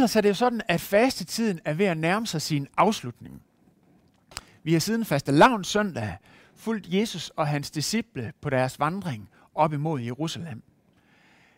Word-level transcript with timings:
ellers 0.00 0.16
er 0.16 0.20
det 0.20 0.28
jo 0.28 0.34
sådan, 0.34 0.60
at 0.68 0.80
fastetiden 0.80 1.60
er 1.64 1.74
ved 1.74 1.86
at 1.86 1.98
nærme 1.98 2.26
sig 2.26 2.42
sin 2.42 2.66
afslutning. 2.76 3.42
Vi 4.62 4.72
har 4.72 4.80
siden 4.80 5.04
faste 5.04 5.32
lavn 5.32 5.64
søndag 5.64 6.16
fulgt 6.54 6.86
Jesus 6.88 7.28
og 7.28 7.46
hans 7.46 7.70
disciple 7.70 8.32
på 8.40 8.50
deres 8.50 8.78
vandring 8.78 9.28
op 9.54 9.72
imod 9.72 10.00
Jerusalem. 10.00 10.62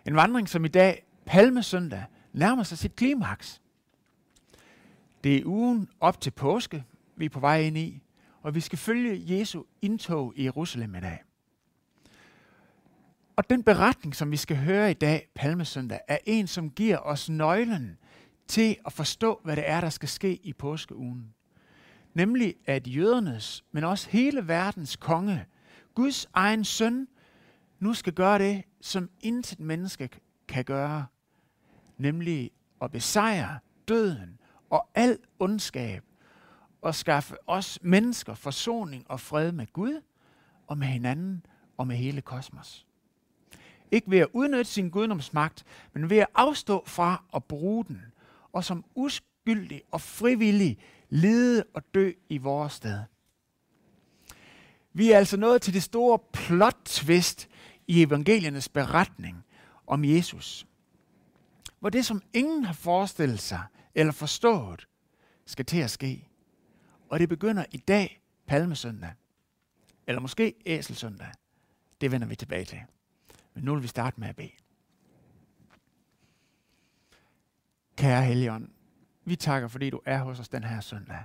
En 0.06 0.16
vandring, 0.16 0.48
som 0.48 0.64
i 0.64 0.68
dag, 0.68 1.06
palmesøndag, 1.26 2.04
nærmer 2.32 2.62
sig 2.62 2.78
sit 2.78 2.96
klimaks. 2.96 3.60
Det 5.24 5.36
er 5.36 5.42
ugen 5.44 5.88
op 6.00 6.20
til 6.20 6.30
påske, 6.30 6.84
vi 7.16 7.24
er 7.24 7.30
på 7.30 7.40
vej 7.40 7.60
ind 7.60 7.78
i, 7.78 8.02
og 8.42 8.54
vi 8.54 8.60
skal 8.60 8.78
følge 8.78 9.38
Jesu 9.38 9.62
indtog 9.82 10.32
i 10.36 10.44
Jerusalem 10.44 10.94
i 10.94 11.00
dag. 11.00 11.22
Og 13.36 13.50
den 13.50 13.62
beretning, 13.62 14.16
som 14.16 14.30
vi 14.30 14.36
skal 14.36 14.56
høre 14.56 14.90
i 14.90 14.94
dag, 14.94 15.28
Palmesøndag, 15.34 16.00
er 16.08 16.18
en, 16.26 16.46
som 16.46 16.70
giver 16.70 16.98
os 16.98 17.28
nøglen 17.28 17.98
til 18.48 18.76
at 18.86 18.92
forstå, 18.92 19.40
hvad 19.44 19.56
det 19.56 19.68
er, 19.68 19.80
der 19.80 19.90
skal 19.90 20.08
ske 20.08 20.34
i 20.34 20.52
påskeugen. 20.52 21.34
Nemlig 22.14 22.54
at 22.66 22.86
jødernes, 22.86 23.64
men 23.72 23.84
også 23.84 24.10
hele 24.10 24.48
verdens 24.48 24.96
konge, 24.96 25.46
Guds 25.94 26.26
egen 26.32 26.64
søn, 26.64 27.08
nu 27.80 27.94
skal 27.94 28.12
gøre 28.12 28.38
det, 28.38 28.62
som 28.80 29.10
intet 29.20 29.60
menneske 29.60 30.10
kan 30.48 30.64
gøre. 30.64 31.06
Nemlig 31.98 32.50
at 32.82 32.90
besejre 32.90 33.58
døden 33.88 34.38
og 34.70 34.88
al 34.94 35.18
ondskab 35.38 36.02
og 36.82 36.94
skaffe 36.94 37.48
os 37.48 37.78
mennesker 37.82 38.34
forsoning 38.34 39.10
og 39.10 39.20
fred 39.20 39.52
med 39.52 39.66
Gud 39.72 40.00
og 40.66 40.78
med 40.78 40.86
hinanden 40.86 41.46
og 41.76 41.86
med 41.86 41.96
hele 41.96 42.20
kosmos. 42.20 42.86
Ikke 43.90 44.10
ved 44.10 44.18
at 44.18 44.28
udnytte 44.32 44.64
sin 44.64 44.90
guddomsmagt, 44.90 45.64
men 45.92 46.10
ved 46.10 46.18
at 46.18 46.26
afstå 46.34 46.84
fra 46.86 47.24
at 47.34 47.44
bruge 47.44 47.84
den, 47.84 48.11
og 48.52 48.64
som 48.64 48.84
uskyldig 48.94 49.82
og 49.90 50.00
frivillig 50.00 50.78
lide 51.08 51.64
og 51.74 51.82
dø 51.94 52.12
i 52.28 52.38
vores 52.38 52.72
sted. 52.72 52.98
Vi 54.92 55.12
er 55.12 55.18
altså 55.18 55.36
nået 55.36 55.62
til 55.62 55.74
det 55.74 55.82
store 55.82 56.18
plot 56.32 56.76
twist 56.84 57.48
i 57.86 58.02
evangeliernes 58.02 58.68
beretning 58.68 59.44
om 59.86 60.04
Jesus. 60.04 60.66
Hvor 61.80 61.90
det, 61.90 62.06
som 62.06 62.22
ingen 62.32 62.64
har 62.64 62.72
forestillet 62.72 63.40
sig 63.40 63.62
eller 63.94 64.12
forstået, 64.12 64.88
skal 65.46 65.64
til 65.64 65.78
at 65.78 65.90
ske. 65.90 66.28
Og 67.08 67.20
det 67.20 67.28
begynder 67.28 67.64
i 67.70 67.76
dag, 67.76 68.22
palmesøndag. 68.46 69.12
Eller 70.06 70.20
måske 70.20 70.54
æselsøndag. 70.66 71.32
Det 72.00 72.12
vender 72.12 72.26
vi 72.26 72.36
tilbage 72.36 72.64
til. 72.64 72.80
Men 73.54 73.64
nu 73.64 73.74
vil 73.74 73.82
vi 73.82 73.88
starte 73.88 74.20
med 74.20 74.28
at 74.28 74.36
bede. 74.36 74.61
Kære 77.96 78.24
Helligånd, 78.24 78.68
vi 79.24 79.36
takker, 79.36 79.68
fordi 79.68 79.90
du 79.90 80.00
er 80.04 80.18
hos 80.18 80.40
os 80.40 80.48
den 80.48 80.64
her 80.64 80.80
søndag. 80.80 81.24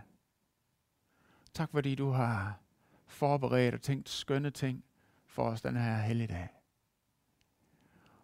Tak, 1.54 1.72
fordi 1.72 1.96
du 1.96 2.10
har 2.10 2.60
forberedt 3.08 3.76
og 3.76 3.82
tænkt 3.82 4.10
skønne 4.10 4.52
ting 4.52 4.84
for 5.26 5.44
os 5.44 5.62
den 5.62 5.76
her 5.76 5.98
helligdag. 5.98 6.48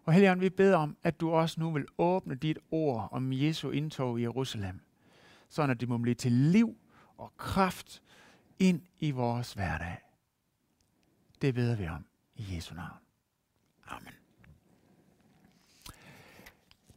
Og 0.04 0.12
Helligånd, 0.12 0.40
vi 0.40 0.50
beder 0.50 0.76
om, 0.76 0.96
at 1.02 1.20
du 1.20 1.30
også 1.30 1.60
nu 1.60 1.70
vil 1.70 1.86
åbne 1.98 2.34
dit 2.34 2.58
ord 2.70 3.08
om 3.12 3.32
Jesu 3.32 3.70
indtog 3.70 4.20
i 4.20 4.22
Jerusalem, 4.22 4.80
så 5.48 5.62
at 5.62 5.80
det 5.80 5.88
må 5.88 5.98
blive 5.98 6.14
til 6.14 6.32
liv 6.32 6.76
og 7.16 7.32
kraft 7.36 8.02
ind 8.58 8.82
i 8.98 9.10
vores 9.10 9.52
hverdag. 9.52 9.96
Det 11.42 11.54
beder 11.54 11.76
vi 11.76 11.88
om 11.88 12.06
i 12.34 12.54
Jesu 12.54 12.74
navn. 12.74 12.98
Amen. 13.86 14.12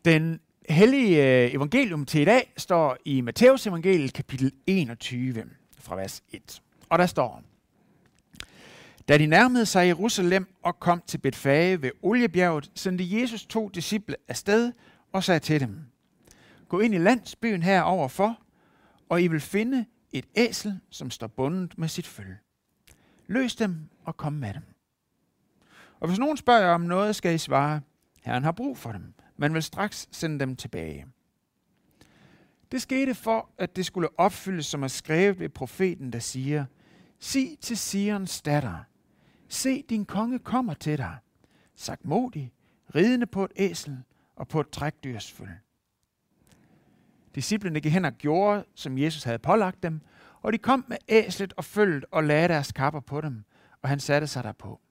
Den 0.06 0.40
hellige 0.70 1.44
øh, 1.46 1.54
evangelium 1.54 2.06
til 2.06 2.22
i 2.22 2.26
dag 2.26 2.54
står 2.58 2.98
i 3.06 3.22
Matteus 3.22 3.68
evangeliet 3.68 4.14
kapitel 4.14 4.52
21 4.68 5.44
fra 5.80 5.96
vers 5.96 6.24
1. 6.32 6.62
Og 6.90 7.00
der 7.00 7.06
står, 7.06 7.42
Da 9.08 9.18
de 9.18 9.26
nærmede 9.26 9.66
sig 9.66 9.88
Jerusalem 9.88 10.48
og 10.64 10.80
kom 10.80 11.04
til 11.08 11.18
Betfage 11.18 11.82
ved 11.82 11.92
Oliebjerget, 12.02 12.72
sendte 12.76 13.20
Jesus 13.20 13.46
to 13.46 13.70
disciple 13.70 14.16
afsted 14.28 14.72
og 15.12 15.24
sagde 15.24 15.40
til 15.40 15.60
dem, 15.60 15.80
Gå 16.70 16.80
ind 16.80 16.94
i 16.94 16.98
landsbyen 16.98 17.64
herover 17.64 18.08
for, 18.08 18.40
og 19.10 19.22
I 19.22 19.28
vil 19.28 19.40
finde 19.40 19.86
et 20.12 20.26
æsel, 20.36 20.80
som 20.90 21.12
står 21.12 21.28
bundet 21.28 21.78
med 21.78 21.88
sit 21.88 22.08
følge. 22.08 22.38
Løs 23.28 23.56
dem 23.56 23.90
og 24.06 24.18
kom 24.18 24.34
med 24.34 24.54
dem. 24.54 24.64
Og 26.00 26.08
hvis 26.08 26.20
nogen 26.20 26.38
spørger 26.38 26.74
om 26.74 26.82
noget, 26.82 27.16
skal 27.16 27.36
I 27.36 27.38
svare, 27.38 27.82
Herren 28.24 28.44
har 28.44 28.52
brug 28.52 28.78
for 28.78 28.92
dem, 28.92 29.14
men 29.38 29.54
vil 29.54 29.64
straks 29.64 30.08
sende 30.12 30.40
dem 30.40 30.56
tilbage. 30.56 31.06
Det 32.72 32.82
skete 32.82 33.16
for, 33.16 33.50
at 33.58 33.76
det 33.76 33.86
skulle 33.86 34.20
opfyldes, 34.20 34.66
som 34.66 34.84
er 34.84 34.88
skrevet 34.88 35.40
ved 35.40 35.50
profeten, 35.50 36.14
der 36.14 36.20
siger, 36.20 36.66
Sig 37.20 37.58
til 37.62 37.78
Sions 37.78 38.42
datter, 38.42 38.78
se 39.48 39.82
din 39.82 40.06
konge 40.06 40.40
kommer 40.40 40.74
til 40.74 40.98
dig, 40.98 41.18
sagt 41.76 42.06
modig, 42.06 42.54
ridende 42.96 43.26
på 43.26 43.44
et 43.44 43.52
æsel 43.56 44.04
og 44.36 44.48
på 44.48 44.60
et 44.60 44.70
trækdyrsføl. 44.70 45.50
Disciplene 47.36 47.80
gik 47.80 47.92
hen 47.92 48.06
og 48.06 48.14
gjorde, 48.14 48.66
som 48.76 48.98
Jesus 48.98 49.24
havde 49.24 49.40
pålagt 49.40 49.84
dem, 49.84 50.02
og 50.42 50.54
de 50.54 50.58
kom 50.58 50.86
med 50.88 50.98
æslet 51.08 51.54
og 51.58 51.66
følget 51.66 52.06
og 52.12 52.24
lagde 52.24 52.48
deres 52.48 52.72
kapper 52.72 53.00
på 53.00 53.22
dem, 53.22 53.44
og 53.82 53.90
han 53.90 54.00
satte 54.00 54.28
sig 54.28 54.44
derpå. 54.44 54.82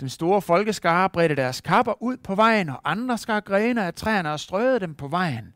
Den 0.00 0.08
store 0.08 0.42
folkeskare 0.42 1.10
bredte 1.10 1.36
deres 1.36 1.60
kapper 1.60 2.02
ud 2.02 2.16
på 2.16 2.34
vejen, 2.34 2.68
og 2.68 2.80
andre 2.84 3.18
skar 3.18 3.40
grene 3.40 3.84
af 3.86 3.94
træerne 3.94 4.32
og 4.32 4.40
strøede 4.40 4.80
dem 4.80 4.94
på 4.94 5.08
vejen. 5.08 5.54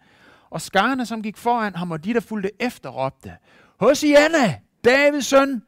Og 0.51 0.61
skarne, 0.61 1.07
som 1.07 1.23
gik 1.23 1.37
foran 1.37 1.75
ham, 1.75 1.91
og 1.91 2.05
de, 2.05 2.15
der 2.15 2.21
fulgte 2.21 2.51
efter, 2.61 2.91
råbte, 2.91 3.37
Hosianna, 3.81 4.61
Davids 4.85 5.27
søn, 5.27 5.63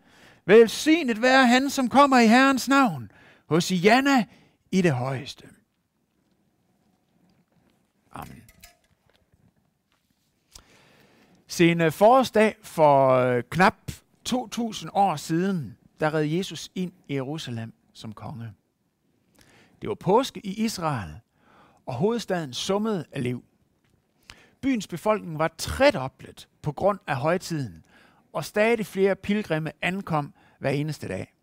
velsignet 0.47 1.23
være 1.23 1.47
han, 1.47 1.71
som 1.71 1.89
kommer 1.89 2.19
i 2.19 2.27
Herrens 2.27 2.69
navn. 2.69 3.11
Hosianna 3.47 4.25
i 4.73 4.83
det 4.83 4.93
højeste. 4.93 5.47
Amen. 8.13 8.43
Sen 11.47 11.81
øh, 11.81 11.93
forårsdag 11.93 12.57
for 12.63 13.11
øh, 13.11 13.43
knap 13.51 13.93
2000 14.25 14.91
år 14.95 15.17
siden, 15.17 15.77
der 16.01 16.15
red 16.15 16.25
Jesus 16.25 16.71
ind 16.75 16.93
i 17.09 17.15
Jerusalem 17.15 17.73
som 17.93 18.13
konge. 18.13 18.53
Det 19.83 19.89
var 19.89 19.95
påske 19.95 20.47
i 20.47 20.65
Israel, 20.65 21.21
og 21.87 21.95
hovedstaden 21.95 22.53
summede 22.53 23.05
af 23.13 23.23
liv. 23.23 23.45
Byens 24.61 24.87
befolkning 24.87 25.39
var 25.39 25.55
tredoblet 25.59 26.49
på 26.63 26.73
grund 26.73 26.99
af 27.07 27.17
højtiden, 27.17 27.85
og 28.33 28.45
stadig 28.45 28.87
flere 28.87 29.17
pilgrimme 29.17 29.73
ankom 29.83 30.35
hver 30.59 30.71
eneste 30.71 31.09
dag. 31.09 31.35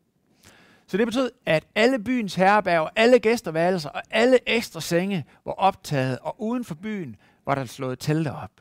Så 0.88 0.98
det 0.98 1.08
betød, 1.08 1.32
at 1.46 1.68
alle 1.76 2.00
byens 2.00 2.36
herberg, 2.36 2.90
alle 2.96 3.20
gæsterværelser 3.20 3.90
og 3.90 4.02
alle 4.10 4.40
ekstra 4.48 4.82
senge 4.82 5.26
var 5.46 5.52
optaget, 5.52 6.20
og 6.20 6.42
uden 6.42 6.64
for 6.66 6.76
byen 6.76 7.16
var 7.46 7.56
der 7.56 7.66
slået 7.66 8.00
telte 8.00 8.32
op. 8.32 8.52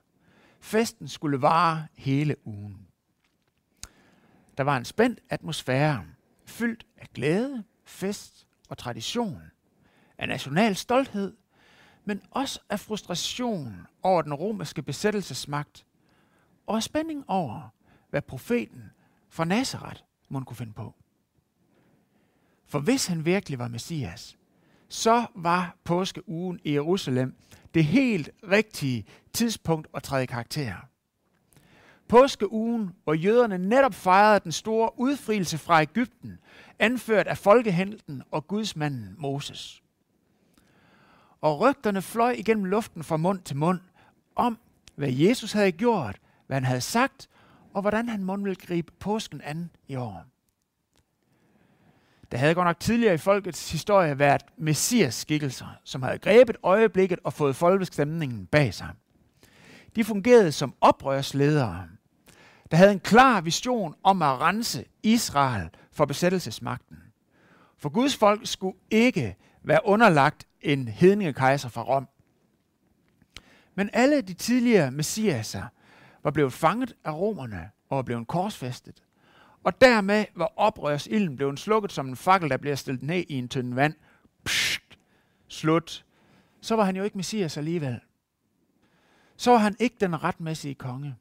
Festen 0.61 1.09
skulle 1.09 1.43
vare 1.43 1.87
hele 1.95 2.37
ugen. 2.45 2.87
Der 4.59 4.65
var 4.65 4.77
en 4.77 4.85
spændt 4.85 5.21
atmosfære, 5.31 6.05
fyldt 6.47 6.87
af 6.97 7.07
glæde, 7.15 7.65
fest 7.85 8.47
og 8.69 8.79
tradition 8.79 9.43
af 10.19 10.28
national 10.28 10.77
stolthed, 10.77 11.37
men 12.04 12.22
også 12.31 12.60
af 12.71 12.81
frustration 12.81 13.87
over 14.03 14.22
den 14.22 14.34
romerske 14.34 14.82
besættelsesmagt, 14.82 15.87
og 16.66 16.77
af 16.77 16.82
spænding 16.82 17.25
over, 17.28 17.75
hvad 18.10 18.22
profeten 18.22 18.91
fra 19.28 19.44
Nazareth 19.44 20.00
må 20.28 20.41
kunne 20.41 20.56
finde 20.56 20.72
på. 20.72 20.94
For 22.66 22.78
hvis 22.78 23.06
han 23.06 23.25
virkelig 23.25 23.59
var 23.59 23.69
Messias, 23.69 24.38
så 24.88 25.27
var 25.34 25.77
påskeugen 25.84 26.60
i 26.65 26.72
Jerusalem 26.72 27.37
det 27.75 27.84
helt 27.84 28.31
rigtige 28.50 29.04
tidspunkt 29.33 29.88
at 29.94 30.03
træde 30.03 30.27
karakter. 30.27 30.74
Påskeugen, 32.09 32.91
hvor 33.04 33.15
jøderne 33.15 33.59
netop 33.59 33.95
fejrede 33.95 34.41
den 34.45 34.53
store 34.53 34.91
udfrielse 34.98 35.59
fra 35.59 35.83
Ægypten, 35.83 36.39
anført 36.78 37.27
af 37.27 37.39
folkehelten 37.39 38.22
og 38.30 38.47
gudsmanden 38.47 39.15
Moses 39.19 39.83
og 41.41 41.60
rygterne 41.60 42.03
fløj 42.03 42.30
igennem 42.30 42.65
luften 42.65 43.04
fra 43.04 43.16
mund 43.16 43.41
til 43.41 43.56
mund 43.56 43.80
om, 44.36 44.59
hvad 44.94 45.12
Jesus 45.12 45.53
havde 45.53 45.72
gjort, 45.72 46.21
hvad 46.47 46.56
han 46.56 46.65
havde 46.65 46.80
sagt, 46.80 47.28
og 47.74 47.80
hvordan 47.80 48.09
han 48.09 48.24
måtte 48.24 48.44
ville 48.44 48.56
gribe 48.56 48.92
påsken 49.00 49.41
an 49.41 49.71
i 49.88 49.97
år. 49.97 50.24
Der 52.33 52.38
havde 52.38 52.54
godt 52.54 52.66
nok 52.66 52.80
tidligere 52.80 53.15
i 53.15 53.18
folkets 53.18 53.72
historie 53.72 54.18
været 54.18 54.42
messias-skikkelser, 54.56 55.66
som 55.84 56.03
havde 56.03 56.18
grebet 56.18 56.56
øjeblikket 56.62 57.18
og 57.24 57.33
fået 57.33 57.56
folkestemningen 57.56 58.47
bag 58.47 58.74
sig. 58.74 58.91
De 59.97 60.04
fungerede 60.04 60.53
som 60.53 60.74
oprørsledere, 60.80 61.88
der 62.71 62.77
havde 62.77 62.92
en 62.92 63.00
klar 63.00 63.41
vision 63.41 63.94
om 64.03 64.22
at 64.22 64.41
rense 64.41 64.84
Israel 65.03 65.68
for 65.92 66.04
besættelsesmagten. 66.04 66.97
For 67.78 67.88
Guds 67.88 68.16
folk 68.16 68.41
skulle 68.44 68.77
ikke 68.91 69.36
være 69.62 69.80
underlagt 69.84 70.47
en 70.66 70.89
hedninge 70.89 71.33
kejser 71.33 71.68
fra 71.68 71.83
Rom. 71.83 72.09
Men 73.74 73.91
alle 73.92 74.21
de 74.21 74.34
tidligere 74.34 74.91
messiaser 74.91 75.65
var 76.22 76.30
blevet 76.30 76.53
fanget 76.53 76.97
af 77.04 77.13
romerne 77.13 77.71
og 77.89 77.97
var 77.97 78.03
blevet 78.03 78.27
korsfæstet. 78.27 79.03
Og 79.65 79.80
dermed 79.80 80.24
var 80.34 80.53
oprørsilden 80.57 81.36
blevet 81.36 81.59
slukket 81.59 81.92
som 81.92 82.09
en 82.09 82.16
fakkel, 82.16 82.51
der 82.51 82.57
bliver 82.57 82.77
stillet 82.77 83.03
ned 83.03 83.24
i 83.28 83.34
en 83.34 83.48
tynd 83.48 83.74
vand. 83.74 83.95
Psst, 84.45 84.98
slut. 85.48 86.04
Så 86.60 86.77
var 86.77 86.84
han 86.84 86.97
jo 86.97 87.03
ikke 87.03 87.16
messias 87.16 87.57
alligevel. 87.57 88.01
Så 89.36 89.51
var 89.51 89.59
han 89.59 89.77
ikke 89.80 89.97
den 90.01 90.24
retmæssige 90.24 90.74
konge. 90.74 91.15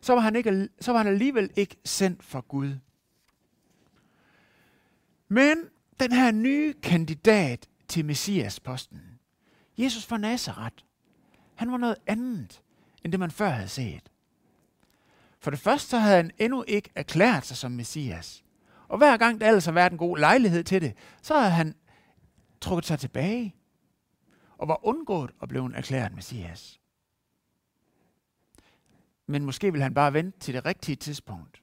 Så 0.00 0.12
var 0.12 0.20
han, 0.20 0.36
ikke, 0.36 0.68
så 0.80 0.92
var 0.92 0.98
han 0.98 1.06
alligevel 1.06 1.50
ikke 1.56 1.76
sendt 1.84 2.22
for 2.22 2.40
Gud. 2.40 2.74
Men 5.28 5.56
den 6.00 6.12
her 6.12 6.32
nye 6.32 6.74
kandidat 6.82 7.68
til 7.88 8.04
Messias-posten, 8.04 9.18
Jesus 9.78 10.06
fra 10.06 10.18
Nazareth, 10.18 10.76
han 11.54 11.72
var 11.72 11.76
noget 11.76 11.96
andet, 12.06 12.62
end 13.04 13.12
det 13.12 13.20
man 13.20 13.30
før 13.30 13.48
havde 13.48 13.68
set. 13.68 14.10
For 15.38 15.50
det 15.50 15.60
første 15.60 15.88
så 15.88 15.98
havde 15.98 16.16
han 16.16 16.30
endnu 16.38 16.64
ikke 16.68 16.90
erklæret 16.94 17.44
sig 17.44 17.56
som 17.56 17.72
Messias. 17.72 18.44
Og 18.88 18.98
hver 18.98 19.16
gang 19.16 19.40
der 19.40 19.46
ellers 19.46 19.64
har 19.64 19.72
været 19.72 19.92
en 19.92 19.98
god 19.98 20.18
lejlighed 20.18 20.64
til 20.64 20.82
det, 20.82 20.94
så 21.22 21.38
havde 21.38 21.52
han 21.52 21.74
trukket 22.60 22.86
sig 22.86 22.98
tilbage 22.98 23.54
og 24.58 24.68
var 24.68 24.86
undgået 24.86 25.30
at 25.42 25.48
blive 25.48 25.66
en 25.66 25.74
erklæret 25.74 26.14
Messias. 26.14 26.80
Men 29.26 29.44
måske 29.44 29.72
vil 29.72 29.82
han 29.82 29.94
bare 29.94 30.12
vente 30.12 30.38
til 30.38 30.54
det 30.54 30.66
rigtige 30.66 30.96
tidspunkt. 30.96 31.62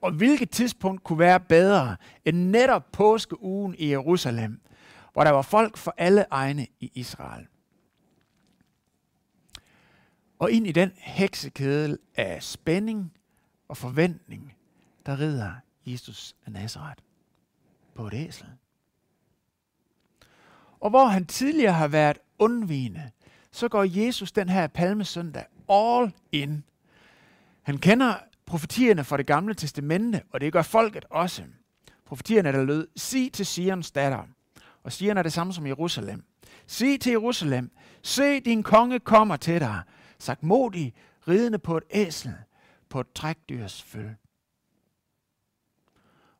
Og 0.00 0.12
hvilket 0.12 0.50
tidspunkt 0.50 1.04
kunne 1.04 1.18
være 1.18 1.40
bedre 1.40 1.96
end 2.24 2.50
netop 2.50 2.92
påskeugen 2.92 3.74
i 3.78 3.90
Jerusalem, 3.90 4.60
hvor 5.16 5.24
der 5.24 5.30
var 5.30 5.42
folk 5.42 5.76
for 5.76 5.94
alle 5.96 6.24
egne 6.30 6.66
i 6.80 6.90
Israel. 6.94 7.46
Og 10.38 10.50
ind 10.50 10.66
i 10.66 10.72
den 10.72 10.92
heksekedel 10.96 11.98
af 12.14 12.42
spænding 12.42 13.12
og 13.68 13.76
forventning, 13.76 14.56
der 15.06 15.20
rider 15.20 15.52
Jesus 15.86 16.36
af 16.46 16.52
Nazareth 16.52 17.02
på 17.94 18.06
et 18.06 18.14
æsel. 18.14 18.46
Og 20.80 20.90
hvor 20.90 21.04
han 21.04 21.26
tidligere 21.26 21.72
har 21.72 21.88
været 21.88 22.18
undvigende, 22.38 23.10
så 23.52 23.68
går 23.68 23.84
Jesus 23.84 24.32
den 24.32 24.48
her 24.48 24.66
palmesøndag 24.66 25.44
all 25.68 26.14
in. 26.32 26.64
Han 27.62 27.78
kender 27.78 28.14
profetierne 28.46 29.04
fra 29.04 29.16
det 29.16 29.26
gamle 29.26 29.54
testamente, 29.54 30.22
og 30.30 30.40
det 30.40 30.52
gør 30.52 30.62
folket 30.62 31.04
også. 31.10 31.42
Profetierne, 32.04 32.52
der 32.52 32.64
lød, 32.64 32.88
sig 32.96 33.32
til 33.32 33.46
Sions 33.46 33.90
datter. 33.90 34.35
Og 34.86 34.92
Sion 34.92 35.16
er 35.16 35.22
det 35.22 35.32
samme 35.32 35.52
som 35.52 35.66
Jerusalem. 35.66 36.24
Sig 36.66 37.00
til 37.00 37.10
Jerusalem, 37.10 37.70
se 38.02 38.40
din 38.40 38.62
konge 38.62 39.00
kommer 39.00 39.36
til 39.36 39.60
dig, 39.60 39.82
sagt 40.18 40.42
modig, 40.42 40.94
ridende 41.28 41.58
på 41.58 41.76
et 41.76 41.84
æsel, 41.90 42.34
på 42.88 43.00
et 43.00 43.06
trækdyrs 43.14 43.82
følge. 43.82 44.16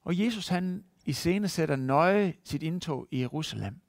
Og 0.05 0.19
Jesus 0.19 0.49
han 0.49 0.85
i 1.05 1.13
scene 1.13 1.49
sætter 1.49 1.77
nøje 1.77 2.35
sit 2.45 2.63
indtog 2.63 3.07
i 3.11 3.21
Jerusalem. 3.21 3.81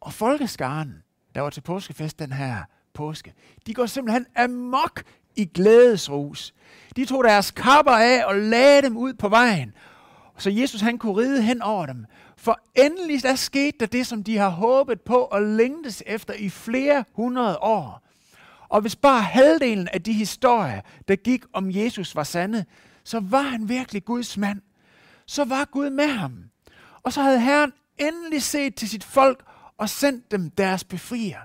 Og 0.00 0.12
folkeskaren, 0.12 1.02
der 1.34 1.40
var 1.40 1.50
til 1.50 1.60
påskefest 1.60 2.18
den 2.18 2.32
her 2.32 2.64
påske, 2.94 3.34
de 3.66 3.74
går 3.74 3.86
simpelthen 3.86 4.26
amok 4.36 5.02
i 5.36 5.44
glædesrus. 5.44 6.54
De 6.96 7.04
tog 7.04 7.24
deres 7.24 7.50
kapper 7.50 7.92
af 7.92 8.24
og 8.24 8.36
lagde 8.36 8.82
dem 8.82 8.96
ud 8.96 9.14
på 9.14 9.28
vejen. 9.28 9.74
Så 10.38 10.50
Jesus 10.50 10.80
han 10.80 10.98
kunne 10.98 11.16
ride 11.16 11.42
hen 11.42 11.62
over 11.62 11.86
dem. 11.86 12.06
For 12.40 12.60
endelig 12.74 13.22
der 13.22 13.34
skete 13.34 13.78
der 13.80 13.86
det, 13.86 14.06
som 14.06 14.24
de 14.24 14.36
har 14.36 14.48
håbet 14.48 15.00
på 15.00 15.14
og 15.14 15.42
længtes 15.42 16.02
efter 16.06 16.34
i 16.34 16.48
flere 16.48 17.04
hundrede 17.12 17.58
år. 17.58 18.02
Og 18.68 18.80
hvis 18.80 18.96
bare 18.96 19.22
halvdelen 19.22 19.88
af 19.88 20.02
de 20.02 20.12
historier, 20.12 20.80
der 21.08 21.16
gik 21.16 21.44
om 21.52 21.70
Jesus, 21.70 22.14
var 22.14 22.24
sande, 22.24 22.64
så 23.04 23.20
var 23.20 23.42
han 23.42 23.68
virkelig 23.68 24.04
Guds 24.04 24.36
mand. 24.36 24.60
Så 25.26 25.44
var 25.44 25.64
Gud 25.64 25.90
med 25.90 26.06
ham. 26.06 26.44
Og 27.02 27.12
så 27.12 27.22
havde 27.22 27.40
Herren 27.40 27.72
endelig 27.98 28.42
set 28.42 28.74
til 28.74 28.88
sit 28.88 29.04
folk 29.04 29.44
og 29.78 29.88
sendt 29.88 30.30
dem 30.30 30.50
deres 30.50 30.84
befrier, 30.84 31.40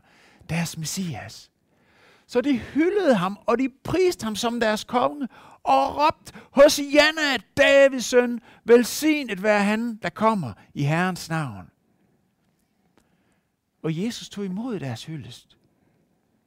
deres 0.49 0.77
messias. 0.77 1.51
Så 2.27 2.41
de 2.41 2.57
hyldede 2.57 3.15
ham, 3.15 3.37
og 3.45 3.59
de 3.59 3.69
priste 3.83 4.23
ham 4.23 4.35
som 4.35 4.59
deres 4.59 4.83
konge, 4.83 5.27
og 5.65 5.97
råbt, 5.97 6.33
Hosianna, 6.51 7.37
Davids 7.57 8.05
søn, 8.05 8.41
velsignet 8.63 9.43
være 9.43 9.63
han, 9.63 9.95
der 9.95 10.09
kommer 10.09 10.53
i 10.73 10.83
Herrens 10.83 11.29
navn. 11.29 11.69
Og 13.83 14.03
Jesus 14.03 14.29
tog 14.29 14.45
imod 14.45 14.79
deres 14.79 15.05
hyldest, 15.05 15.57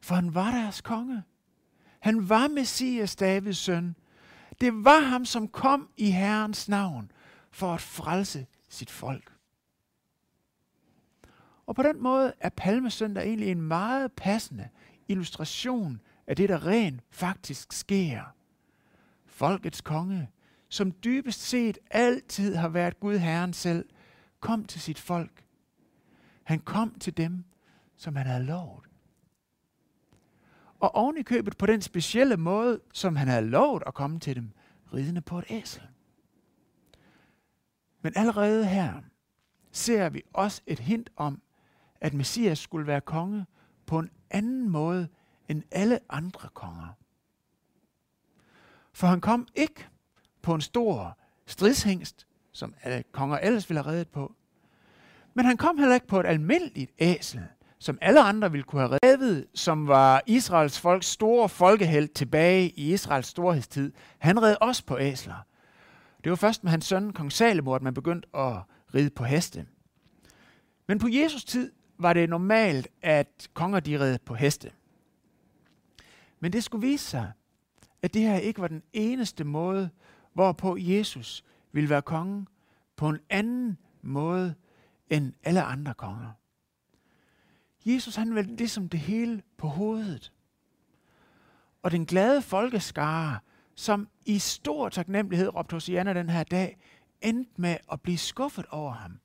for 0.00 0.14
han 0.14 0.34
var 0.34 0.50
deres 0.50 0.80
konge. 0.80 1.22
Han 2.00 2.28
var 2.28 2.48
Messias, 2.48 3.16
Davids 3.16 3.58
søn. 3.58 3.96
Det 4.60 4.84
var 4.84 5.00
ham, 5.00 5.24
som 5.24 5.48
kom 5.48 5.88
i 5.96 6.10
Herrens 6.10 6.68
navn 6.68 7.12
for 7.50 7.74
at 7.74 7.80
frelse 7.80 8.46
sit 8.68 8.90
folk. 8.90 9.32
Og 11.66 11.74
på 11.74 11.82
den 11.82 12.02
måde 12.02 12.32
er 12.40 12.48
Palmesøndag 12.48 13.26
egentlig 13.26 13.48
en 13.48 13.62
meget 13.62 14.12
passende 14.12 14.68
illustration 15.08 16.00
af 16.26 16.36
det, 16.36 16.48
der 16.48 16.66
rent 16.66 17.02
faktisk 17.10 17.72
sker. 17.72 18.37
Folkets 19.38 19.80
konge, 19.80 20.30
som 20.68 20.92
dybest 20.92 21.40
set 21.40 21.78
altid 21.90 22.54
har 22.54 22.68
været 22.68 23.00
Gud 23.00 23.18
Herren 23.18 23.52
selv, 23.52 23.88
kom 24.40 24.64
til 24.64 24.80
sit 24.80 24.98
folk. 24.98 25.44
Han 26.44 26.58
kom 26.58 26.98
til 26.98 27.16
dem, 27.16 27.44
som 27.96 28.16
han 28.16 28.26
havde 28.26 28.44
lovet. 28.44 28.84
Og 30.80 30.94
oven 30.94 31.16
i 31.18 31.22
købet 31.22 31.56
på 31.58 31.66
den 31.66 31.82
specielle 31.82 32.36
måde, 32.36 32.80
som 32.92 33.16
han 33.16 33.28
havde 33.28 33.46
lovet 33.46 33.82
at 33.86 33.94
komme 33.94 34.20
til 34.20 34.36
dem, 34.36 34.50
ridende 34.94 35.20
på 35.20 35.38
et 35.38 35.44
æsel. 35.50 35.82
Men 38.02 38.12
allerede 38.16 38.66
her 38.66 39.00
ser 39.72 40.08
vi 40.08 40.22
også 40.32 40.62
et 40.66 40.78
hint 40.78 41.10
om, 41.16 41.42
at 42.00 42.14
Messias 42.14 42.58
skulle 42.58 42.86
være 42.86 43.00
konge 43.00 43.46
på 43.86 43.98
en 43.98 44.10
anden 44.30 44.68
måde 44.68 45.08
end 45.48 45.62
alle 45.70 45.98
andre 46.08 46.48
konger. 46.54 46.88
For 48.98 49.06
han 49.06 49.20
kom 49.20 49.48
ikke 49.54 49.86
på 50.42 50.54
en 50.54 50.60
stor 50.60 51.18
stridshængst, 51.46 52.26
som 52.52 52.74
alle 52.82 53.04
konger 53.12 53.38
ellers 53.38 53.70
ville 53.70 53.82
have 53.82 53.92
reddet 53.92 54.08
på. 54.08 54.34
Men 55.34 55.44
han 55.44 55.56
kom 55.56 55.78
heller 55.78 55.94
ikke 55.94 56.06
på 56.06 56.20
et 56.20 56.26
almindeligt 56.26 56.92
æsel, 56.98 57.40
som 57.78 57.98
alle 58.00 58.22
andre 58.22 58.50
ville 58.50 58.64
kunne 58.64 58.82
have 58.82 58.98
reddet, 59.02 59.46
som 59.54 59.88
var 59.88 60.22
Israels 60.26 60.80
folks 60.80 61.06
store 61.06 61.48
folkeheld 61.48 62.08
tilbage 62.08 62.68
i 62.68 62.92
Israels 62.92 63.26
storhedstid. 63.26 63.92
Han 64.18 64.42
red 64.42 64.56
også 64.60 64.84
på 64.84 64.98
æsler. 64.98 65.46
Det 66.24 66.30
var 66.30 66.36
først 66.36 66.64
med 66.64 66.70
hans 66.70 66.84
søn, 66.84 67.12
kong 67.12 67.32
Salomo, 67.32 67.74
at 67.74 67.82
man 67.82 67.94
begyndte 67.94 68.28
at 68.36 68.56
ride 68.94 69.10
på 69.10 69.24
heste. 69.24 69.66
Men 70.88 70.98
på 70.98 71.08
Jesus 71.10 71.44
tid 71.44 71.72
var 71.98 72.12
det 72.12 72.28
normalt, 72.28 72.88
at 73.02 73.48
konger 73.54 73.80
de 73.80 74.00
red 74.00 74.18
på 74.18 74.34
heste. 74.34 74.70
Men 76.40 76.52
det 76.52 76.64
skulle 76.64 76.86
vise 76.86 77.04
sig, 77.04 77.32
at 78.02 78.14
det 78.14 78.22
her 78.22 78.36
ikke 78.36 78.60
var 78.60 78.68
den 78.68 78.82
eneste 78.92 79.44
måde, 79.44 79.90
hvorpå 80.32 80.76
Jesus 80.76 81.44
ville 81.72 81.90
være 81.90 82.02
konge 82.02 82.46
på 82.96 83.08
en 83.08 83.18
anden 83.30 83.78
måde 84.02 84.54
end 85.10 85.32
alle 85.44 85.62
andre 85.62 85.94
konger. 85.94 86.32
Jesus 87.86 88.16
han 88.16 88.34
vendte 88.34 88.56
det 88.56 88.70
som 88.70 88.88
det 88.88 89.00
hele 89.00 89.42
på 89.56 89.68
hovedet. 89.68 90.32
Og 91.82 91.90
den 91.90 92.06
glade 92.06 92.42
folkeskare, 92.42 93.38
som 93.74 94.08
i 94.26 94.38
stor 94.38 94.88
taknemmelighed 94.88 95.54
råbte 95.54 95.72
Hosianna 95.72 96.12
den 96.12 96.30
her 96.30 96.42
dag, 96.42 96.78
endte 97.20 97.50
med 97.56 97.76
at 97.92 98.00
blive 98.00 98.18
skuffet 98.18 98.66
over 98.70 98.92
ham. 98.92 99.18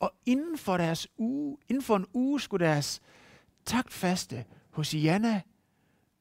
Og 0.00 0.12
inden 0.26 0.58
for, 0.58 0.76
deres 0.76 1.08
uge, 1.16 1.58
inden 1.68 1.82
for 1.82 1.96
en 1.96 2.06
uge 2.12 2.40
skulle 2.40 2.66
deres 2.66 3.02
taktfaste 3.64 4.44
Hosianna 4.70 5.40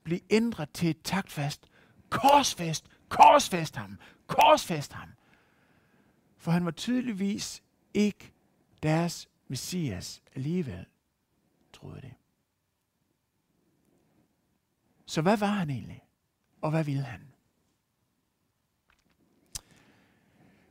blive 0.03 0.19
ændret 0.29 0.69
til 0.69 0.89
et 0.89 1.01
taktfast 1.03 1.67
korsfest, 2.15 2.85
korsfest 3.09 3.75
ham, 3.75 3.99
korsfest 4.27 4.93
ham. 4.93 5.09
For 6.37 6.51
han 6.51 6.65
var 6.65 6.71
tydeligvis 6.71 7.63
ikke 7.93 8.33
deres 8.83 9.29
messias 9.47 10.21
alligevel, 10.35 10.85
troede 11.73 12.01
det. 12.01 12.13
Så 15.05 15.21
hvad 15.21 15.37
var 15.37 15.47
han 15.47 15.69
egentlig? 15.69 16.03
Og 16.61 16.69
hvad 16.69 16.83
ville 16.83 17.03
han? 17.03 17.21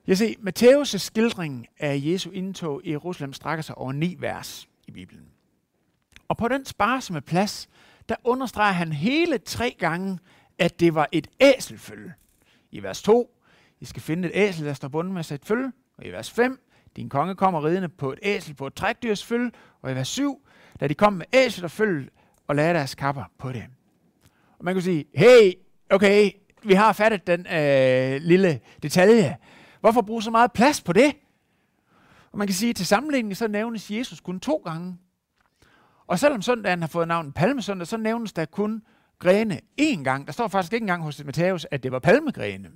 Jeg 0.07 0.19
ser, 0.19 0.35
Matthæus' 0.35 0.99
skildring 0.99 1.67
af 1.79 2.01
Jesu 2.05 2.31
indtog 2.31 2.85
i 2.85 2.91
Jerusalem 2.91 3.33
strækker 3.33 3.63
sig 3.63 3.79
over 3.79 3.93
ni 3.93 4.17
vers 4.19 4.69
i 4.87 4.91
Bibelen. 4.91 5.29
Og 6.29 6.37
på 6.37 6.49
den 6.49 6.65
sparsomme 6.65 7.21
plads, 7.21 7.69
der 8.09 8.17
understreger 8.25 8.73
han 8.73 8.93
hele 8.93 9.39
tre 9.39 9.77
gange, 9.79 10.19
at 10.59 10.81
det 10.81 10.95
var 10.95 11.09
et 11.13 11.27
æselfølge. 11.41 12.13
I 12.71 12.83
vers 12.83 13.03
2, 13.03 13.41
I 13.81 13.85
skal 13.85 14.03
finde 14.03 14.29
et 14.29 14.33
æsel, 14.35 14.67
der 14.67 14.75
står 14.75 14.89
bundet 14.89 15.15
med 15.15 15.23
sit 15.23 15.45
følge. 15.45 15.73
Og 15.99 16.07
i 16.07 16.11
vers 16.11 16.31
5, 16.31 16.61
din 16.97 17.09
konge 17.09 17.35
kommer 17.35 17.65
ridende 17.65 17.89
på 17.89 18.13
et 18.13 18.19
æsel 18.23 18.55
på 18.55 18.67
et 18.67 18.75
trækdyrs 18.75 19.25
følge. 19.25 19.51
Og 19.83 19.93
i 19.93 19.95
vers 19.95 20.09
7, 20.09 20.47
da 20.81 20.89
de 20.89 20.95
kom 20.95 21.13
med 21.13 21.27
æsel 21.33 21.65
og 21.65 21.71
følge 21.71 22.09
og 22.47 22.57
lagde 22.57 22.75
deres 22.75 22.95
kapper 22.95 23.25
på 23.39 23.53
det. 23.53 23.65
Og 24.59 24.65
man 24.65 24.75
kunne 24.75 24.83
sige, 24.83 25.05
hey, 25.15 25.53
okay, 25.91 26.31
vi 26.63 26.75
har 26.75 26.93
fattet 26.93 27.27
den 27.27 27.47
øh, 27.47 28.21
lille 28.21 28.61
detalje. 28.83 29.37
Hvorfor 29.81 30.03
bruge 30.03 30.23
så 30.23 30.31
meget 30.31 30.53
plads 30.53 30.83
på 30.83 30.93
det? 30.93 31.17
Og 32.33 32.39
man 32.39 32.47
kan 32.47 32.55
sige, 32.55 32.71
at 32.71 32.77
til 32.77 32.87
sammenligning 32.87 33.37
så 33.37 33.49
nævnes 33.49 33.91
Jesus 33.91 34.21
kun 34.21 34.41
to 34.41 34.57
gange. 34.57 34.99
Og 36.07 36.19
selvom 36.19 36.43
søndagen 36.43 36.81
har 36.81 36.89
fået 36.89 37.09
navnet 37.09 37.35
palmesøndag, 37.35 37.87
så 37.87 37.97
nævnes 37.97 38.33
der 38.33 38.45
kun 38.45 38.83
grene 39.25 39.61
én 39.81 40.03
gang. 40.03 40.27
Der 40.27 40.33
står 40.33 40.49
faktisk 40.49 40.73
ikke 40.73 40.85
engang 40.85 41.03
hos 41.03 41.25
Matthæus, 41.25 41.67
at 41.71 41.83
det 41.83 41.93
var 41.93 41.99
palmegrene. 41.99 42.71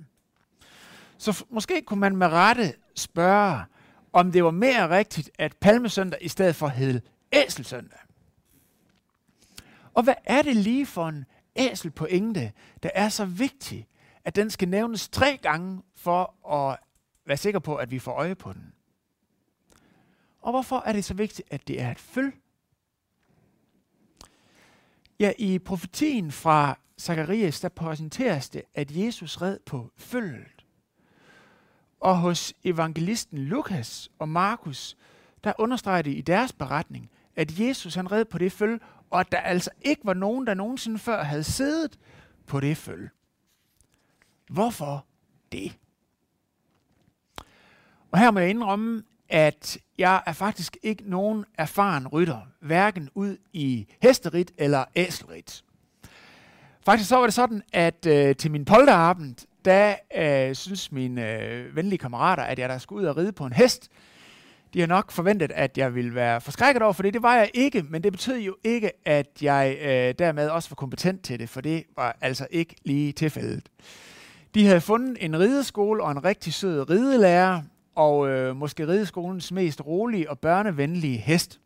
Så 1.17 1.45
måske 1.49 1.81
kunne 1.81 1.99
man 1.99 2.15
med 2.15 2.27
rette 2.27 2.73
spørge, 2.95 3.63
om 4.13 4.31
det 4.31 4.43
var 4.43 4.51
mere 4.51 4.89
rigtigt, 4.89 5.31
at 5.39 5.57
palmesøndag 5.57 6.19
i 6.21 6.27
stedet 6.27 6.55
for 6.55 6.67
hed 6.67 7.01
æselsøndag. 7.33 7.99
Og 9.93 10.03
hvad 10.03 10.13
er 10.25 10.41
det 10.41 10.55
lige 10.55 10.85
for 10.85 11.07
en 11.07 11.25
æselpointe, 11.55 12.51
der 12.83 12.89
er 12.93 13.09
så 13.09 13.25
vigtig, 13.25 13.87
at 14.25 14.35
den 14.35 14.49
skal 14.49 14.67
nævnes 14.69 15.09
tre 15.09 15.37
gange 15.41 15.81
for 15.95 16.47
at 16.55 16.77
være 17.25 17.37
sikker 17.37 17.59
på, 17.59 17.75
at 17.75 17.91
vi 17.91 17.99
får 17.99 18.11
øje 18.11 18.35
på 18.35 18.53
den? 18.53 18.73
Og 20.41 20.51
hvorfor 20.51 20.83
er 20.85 20.93
det 20.93 21.05
så 21.05 21.13
vigtigt, 21.13 21.53
at 21.53 21.67
det 21.67 21.81
er 21.81 21.91
et 21.91 21.99
føl? 21.99 22.33
Ja, 25.19 25.31
i 25.37 25.59
profetien 25.59 26.31
fra 26.31 26.79
Zakarias, 26.99 27.59
der 27.59 27.69
præsenteres 27.69 28.49
det, 28.49 28.61
at 28.73 28.91
Jesus 28.91 29.41
red 29.41 29.57
på 29.65 29.91
følget. 29.97 30.65
Og 31.99 32.17
hos 32.17 32.53
evangelisten 32.63 33.37
Lukas 33.37 34.11
og 34.19 34.29
Markus, 34.29 34.97
der 35.43 35.53
understreger 35.57 36.01
det 36.01 36.11
i 36.11 36.21
deres 36.21 36.53
beretning, 36.53 37.09
at 37.35 37.59
Jesus 37.59 37.95
han 37.95 38.11
red 38.11 38.25
på 38.25 38.37
det 38.37 38.51
følge, 38.51 38.79
og 39.09 39.19
at 39.19 39.31
der 39.31 39.37
altså 39.37 39.69
ikke 39.81 40.01
var 40.05 40.13
nogen, 40.13 40.47
der 40.47 40.53
nogensinde 40.53 40.99
før 40.99 41.23
havde 41.23 41.43
siddet 41.43 41.99
på 42.47 42.59
det 42.59 42.77
følge. 42.77 43.09
Hvorfor 44.49 45.05
det? 45.51 45.77
Og 48.11 48.19
her 48.19 48.31
må 48.31 48.39
jeg 48.39 48.49
indrømme, 48.49 49.03
at 49.29 49.77
jeg 49.97 50.21
er 50.25 50.33
faktisk 50.33 50.77
ikke 50.83 51.03
nogen 51.09 51.45
erfaren 51.57 52.07
rytter, 52.07 52.47
hverken 52.61 53.09
ud 53.15 53.37
i 53.53 53.87
hesterit 54.01 54.51
eller 54.57 54.85
æselrit. 54.95 55.63
Faktisk 56.85 57.09
så 57.09 57.15
var 57.15 57.23
det 57.23 57.33
sådan, 57.33 57.61
at 57.73 58.05
øh, 58.05 58.35
til 58.35 58.51
min 58.51 58.65
polterabend, 58.65 59.35
der 59.65 59.95
øh, 60.17 60.55
synes 60.55 60.91
mine 60.91 61.41
øh, 61.41 61.75
venlige 61.75 61.97
kammerater, 61.97 62.43
at 62.43 62.59
jeg 62.59 62.69
der 62.69 62.77
skulle 62.77 63.01
ud 63.01 63.07
og 63.07 63.17
ride 63.17 63.31
på 63.31 63.45
en 63.45 63.53
hest. 63.53 63.89
De 64.73 64.79
har 64.79 64.87
nok 64.87 65.11
forventet, 65.11 65.51
at 65.51 65.77
jeg 65.77 65.95
ville 65.95 66.15
være 66.15 66.41
forskrækket 66.41 66.83
over 66.83 66.93
for 66.93 67.03
det. 67.03 67.13
Det 67.13 67.23
var 67.23 67.35
jeg 67.35 67.51
ikke, 67.53 67.83
men 67.89 68.03
det 68.03 68.11
betød 68.11 68.39
jo 68.39 68.55
ikke, 68.63 68.91
at 69.07 69.27
jeg 69.41 69.77
øh, 69.81 70.13
dermed 70.19 70.49
også 70.49 70.69
var 70.69 70.75
kompetent 70.75 71.23
til 71.23 71.39
det, 71.39 71.49
for 71.49 71.61
det 71.61 71.83
var 71.95 72.17
altså 72.21 72.47
ikke 72.51 72.75
lige 72.85 73.11
tilfældet. 73.11 73.69
De 74.55 74.65
havde 74.65 74.81
fundet 74.81 75.17
en 75.25 75.39
rideskole 75.39 76.03
og 76.03 76.11
en 76.11 76.23
rigtig 76.23 76.53
sød 76.53 76.89
ridelærer, 76.89 77.61
og 77.99 78.29
øh, 78.29 78.55
måske 78.55 78.87
rideskolens 78.87 79.51
mest 79.51 79.85
rolige 79.85 80.29
og 80.29 80.39
børnevenlige 80.39 81.17
hest. 81.17 81.59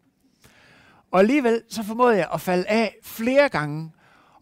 Og 1.11 1.19
alligevel 1.19 1.61
så 1.69 1.83
formåede 1.83 2.17
jeg 2.17 2.27
at 2.33 2.41
falde 2.41 2.67
af 2.67 2.95
flere 3.03 3.49
gange, 3.49 3.91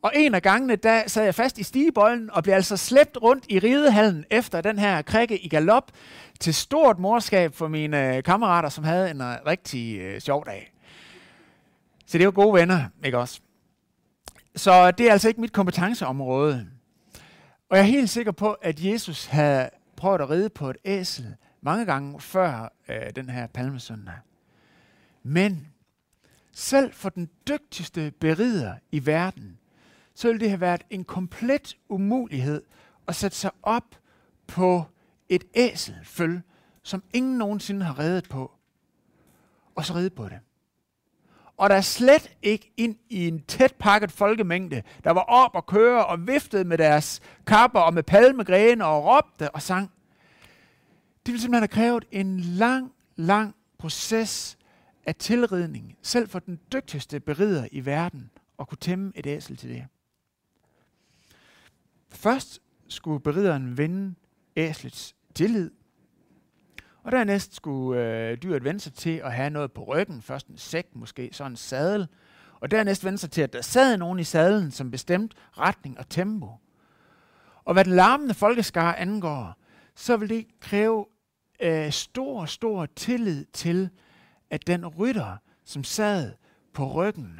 og 0.01 0.11
en 0.15 0.35
af 0.35 0.41
gangene, 0.41 0.75
der 0.75 1.03
sad 1.07 1.23
jeg 1.23 1.35
fast 1.35 1.57
i 1.57 1.63
stigebøjlen 1.63 2.29
og 2.31 2.43
blev 2.43 2.53
altså 2.53 2.77
slæbt 2.77 3.17
rundt 3.21 3.45
i 3.49 3.59
ridehallen 3.59 4.25
efter 4.29 4.61
den 4.61 4.79
her 4.79 5.01
krikke 5.01 5.39
i 5.39 5.49
galop 5.49 5.91
til 6.39 6.53
stort 6.53 6.99
morskab 6.99 7.55
for 7.55 7.67
mine 7.67 8.15
øh, 8.15 8.23
kammerater, 8.23 8.69
som 8.69 8.83
havde 8.83 9.11
en 9.11 9.21
øh, 9.21 9.37
rigtig 9.47 9.99
øh, 9.99 10.21
sjov 10.21 10.45
dag. 10.45 10.73
Så 12.05 12.17
det 12.17 12.25
var 12.25 12.31
gode 12.31 12.53
venner, 12.53 12.83
ikke 13.05 13.17
også? 13.17 13.39
Så 14.55 14.91
det 14.91 15.07
er 15.07 15.11
altså 15.11 15.27
ikke 15.27 15.41
mit 15.41 15.53
kompetenceområde. 15.53 16.67
Og 17.69 17.77
jeg 17.77 17.83
er 17.83 17.87
helt 17.87 18.09
sikker 18.09 18.31
på, 18.31 18.51
at 18.51 18.85
Jesus 18.85 19.25
havde 19.25 19.69
prøvet 19.95 20.21
at 20.21 20.29
ride 20.29 20.49
på 20.49 20.69
et 20.69 20.77
æsel 20.85 21.35
mange 21.61 21.85
gange 21.85 22.19
før 22.19 22.73
øh, 22.89 23.15
den 23.15 23.29
her 23.29 23.47
palmesøndag. 23.47 24.15
Men 25.23 25.67
selv 26.51 26.93
for 26.93 27.09
den 27.09 27.29
dygtigste 27.47 28.11
berider 28.19 28.75
i 28.91 29.05
verden, 29.05 29.57
så 30.13 30.27
ville 30.27 30.39
det 30.39 30.49
have 30.49 30.61
været 30.61 30.81
en 30.89 31.03
komplet 31.03 31.77
umulighed 31.89 32.63
at 33.07 33.15
sætte 33.15 33.37
sig 33.37 33.51
op 33.63 33.95
på 34.47 34.83
et 35.29 35.43
æselføl, 35.53 36.41
som 36.83 37.03
ingen 37.13 37.37
nogensinde 37.37 37.85
har 37.85 37.99
reddet 37.99 38.29
på, 38.29 38.51
og 39.75 39.85
så 39.85 39.93
ride 39.93 40.09
på 40.09 40.23
det. 40.23 40.39
Og 41.57 41.69
der 41.69 41.75
er 41.75 41.81
slet 41.81 42.37
ikke 42.41 42.73
ind 42.77 42.95
i 43.09 43.27
en 43.27 43.43
tæt 43.43 43.75
pakket 43.79 44.11
folkemængde, 44.11 44.83
der 45.03 45.11
var 45.11 45.21
op 45.21 45.55
og 45.55 45.65
køre 45.65 46.05
og 46.05 46.27
viftede 46.27 46.63
med 46.63 46.77
deres 46.77 47.21
kapper 47.47 47.79
og 47.79 47.93
med 47.93 48.03
palmegrene 48.03 48.85
og 48.85 49.05
råbte 49.05 49.51
og 49.51 49.61
sang. 49.61 49.91
Det 51.25 51.31
ville 51.31 51.41
simpelthen 51.41 51.61
have 51.61 51.67
krævet 51.67 52.05
en 52.11 52.39
lang, 52.39 52.93
lang 53.15 53.55
proces 53.77 54.57
af 55.05 55.15
tilridning, 55.15 55.97
selv 56.01 56.29
for 56.29 56.39
den 56.39 56.59
dygtigste 56.73 57.19
berider 57.19 57.67
i 57.71 57.85
verden, 57.85 58.31
at 58.59 58.67
kunne 58.67 58.77
tæmme 58.77 59.11
et 59.15 59.27
æsel 59.27 59.57
til 59.57 59.69
det. 59.69 59.85
Først 62.09 62.59
skulle 62.87 63.19
berideren 63.19 63.77
vinde 63.77 64.15
æslets 64.55 65.15
tillid, 65.35 65.71
og 67.03 67.11
dernæst 67.11 67.55
skulle 67.55 68.01
øh, 68.01 68.37
dyret 68.37 68.63
vende 68.63 68.79
sig 68.79 68.93
til 68.93 69.17
at 69.23 69.33
have 69.33 69.49
noget 69.49 69.71
på 69.71 69.83
ryggen. 69.83 70.21
Først 70.21 70.47
en 70.47 70.57
sæk, 70.57 70.95
måske 70.95 71.29
så 71.31 71.45
en 71.45 71.55
sadel. 71.55 72.07
Og 72.59 72.71
dernæst 72.71 73.05
vende 73.05 73.17
sig 73.17 73.31
til, 73.31 73.41
at 73.41 73.53
der 73.53 73.61
sad 73.61 73.97
nogen 73.97 74.19
i 74.19 74.23
sadlen, 74.23 74.71
som 74.71 74.91
bestemte 74.91 75.35
retning 75.57 75.99
og 75.99 76.09
tempo. 76.09 76.51
Og 77.63 77.73
hvad 77.73 77.85
den 77.85 77.93
larmende 77.93 78.33
folkeskare 78.33 78.99
angår, 78.99 79.60
så 80.01 80.17
vil 80.17 80.29
det 80.29 80.47
kræve 80.59 81.05
øh, 81.59 81.91
stor, 81.91 82.45
stor 82.45 82.85
tillid 82.85 83.45
til, 83.45 83.89
at 84.49 84.67
den 84.67 84.87
rytter, 84.87 85.37
som 85.65 85.83
sad 85.83 86.33
på 86.73 86.93
ryggen, 86.93 87.39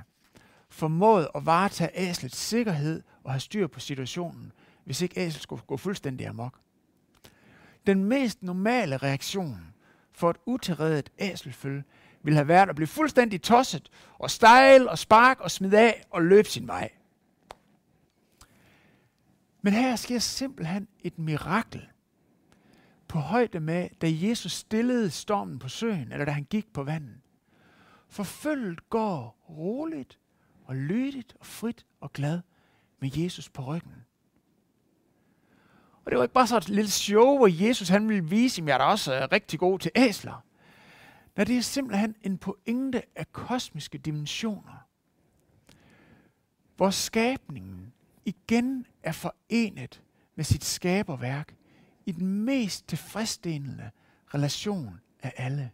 formåede 0.69 1.31
at 1.35 1.45
varetage 1.45 1.91
æslets 1.93 2.37
sikkerhed 2.37 3.03
og 3.23 3.31
have 3.31 3.39
styr 3.39 3.67
på 3.67 3.79
situationen, 3.79 4.51
hvis 4.83 5.01
ikke 5.01 5.19
æslet 5.19 5.43
skulle 5.43 5.61
gå 5.67 5.77
fuldstændig 5.77 6.27
amok. 6.27 6.59
Den 7.87 8.03
mest 8.03 8.43
normale 8.43 8.97
reaktion 8.97 9.73
for 10.11 10.29
et 10.29 10.37
utilredet 10.45 11.09
æselfølge 11.19 11.83
ville 12.23 12.37
have 12.37 12.47
været 12.47 12.69
at 12.69 12.75
blive 12.75 12.87
fuldstændig 12.87 13.41
tosset 13.41 13.89
og 14.19 14.31
stejl 14.31 14.87
og 14.87 14.99
spark 14.99 15.39
og 15.39 15.51
smide 15.51 15.79
af 15.79 16.03
og 16.09 16.21
løbe 16.21 16.49
sin 16.49 16.67
vej. 16.67 16.89
Men 19.61 19.73
her 19.73 19.95
sker 19.95 20.19
simpelthen 20.19 20.87
et 21.03 21.19
mirakel 21.19 21.87
på 23.11 23.19
højde 23.19 23.59
med, 23.59 23.89
da 24.01 24.07
Jesus 24.11 24.51
stillede 24.51 25.09
stormen 25.09 25.59
på 25.59 25.69
søen, 25.69 26.11
eller 26.11 26.25
da 26.25 26.31
han 26.31 26.43
gik 26.43 26.73
på 26.73 26.83
vandet. 26.83 27.15
Forfølget 28.07 28.89
går 28.89 29.45
roligt 29.49 30.19
og 30.65 30.75
lydigt 30.75 31.35
og 31.39 31.45
frit 31.45 31.85
og 32.01 32.13
glad 32.13 32.41
med 32.99 33.09
Jesus 33.15 33.49
på 33.49 33.61
ryggen. 33.61 34.05
Og 36.05 36.11
det 36.11 36.17
var 36.17 36.23
ikke 36.23 36.33
bare 36.33 36.47
så 36.47 36.57
et 36.57 36.69
lille 36.69 36.91
show, 36.91 37.37
hvor 37.37 37.65
Jesus 37.65 37.89
han 37.89 38.09
ville 38.09 38.29
vise, 38.29 38.61
at 38.61 38.67
jeg 38.67 38.73
er 38.73 38.77
da 38.77 38.83
også 38.83 39.13
er 39.13 39.31
rigtig 39.31 39.59
god 39.59 39.79
til 39.79 39.91
æsler. 39.95 40.45
Nej, 41.35 41.43
det 41.43 41.57
er 41.57 41.61
simpelthen 41.61 42.15
en 42.21 42.37
pointe 42.37 43.01
af 43.15 43.31
kosmiske 43.31 43.97
dimensioner. 43.97 44.87
Hvor 46.75 46.89
skabningen 46.89 47.93
igen 48.25 48.85
er 49.03 49.11
forenet 49.11 50.01
med 50.35 50.45
sit 50.45 50.63
skaberværk 50.63 51.55
i 52.05 52.11
den 52.11 52.45
mest 52.45 52.87
tilfredsstillende 52.87 53.91
relation 54.33 55.01
af 55.23 55.33
alle. 55.37 55.71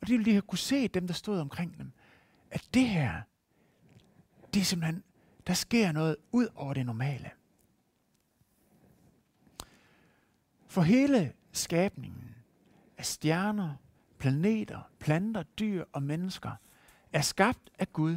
Og 0.00 0.06
det 0.06 0.12
ville 0.12 0.24
de 0.24 0.32
have 0.32 0.42
kunne 0.42 0.58
se, 0.58 0.88
dem 0.88 1.06
der 1.06 1.14
stod 1.14 1.38
omkring 1.38 1.78
dem, 1.78 1.92
at 2.50 2.68
det 2.74 2.88
her, 2.88 3.22
det 4.54 4.60
er 4.60 4.64
simpelthen, 4.64 5.02
der 5.46 5.54
sker 5.54 5.92
noget 5.92 6.16
ud 6.32 6.48
over 6.54 6.74
det 6.74 6.86
normale. 6.86 7.30
For 10.66 10.82
hele 10.82 11.32
skabningen 11.52 12.34
af 12.98 13.06
stjerner, 13.06 13.74
planeter, 14.18 14.90
planter, 14.98 15.42
dyr 15.42 15.84
og 15.92 16.02
mennesker 16.02 16.50
er 17.12 17.20
skabt 17.20 17.70
af 17.78 17.92
Gud 17.92 18.16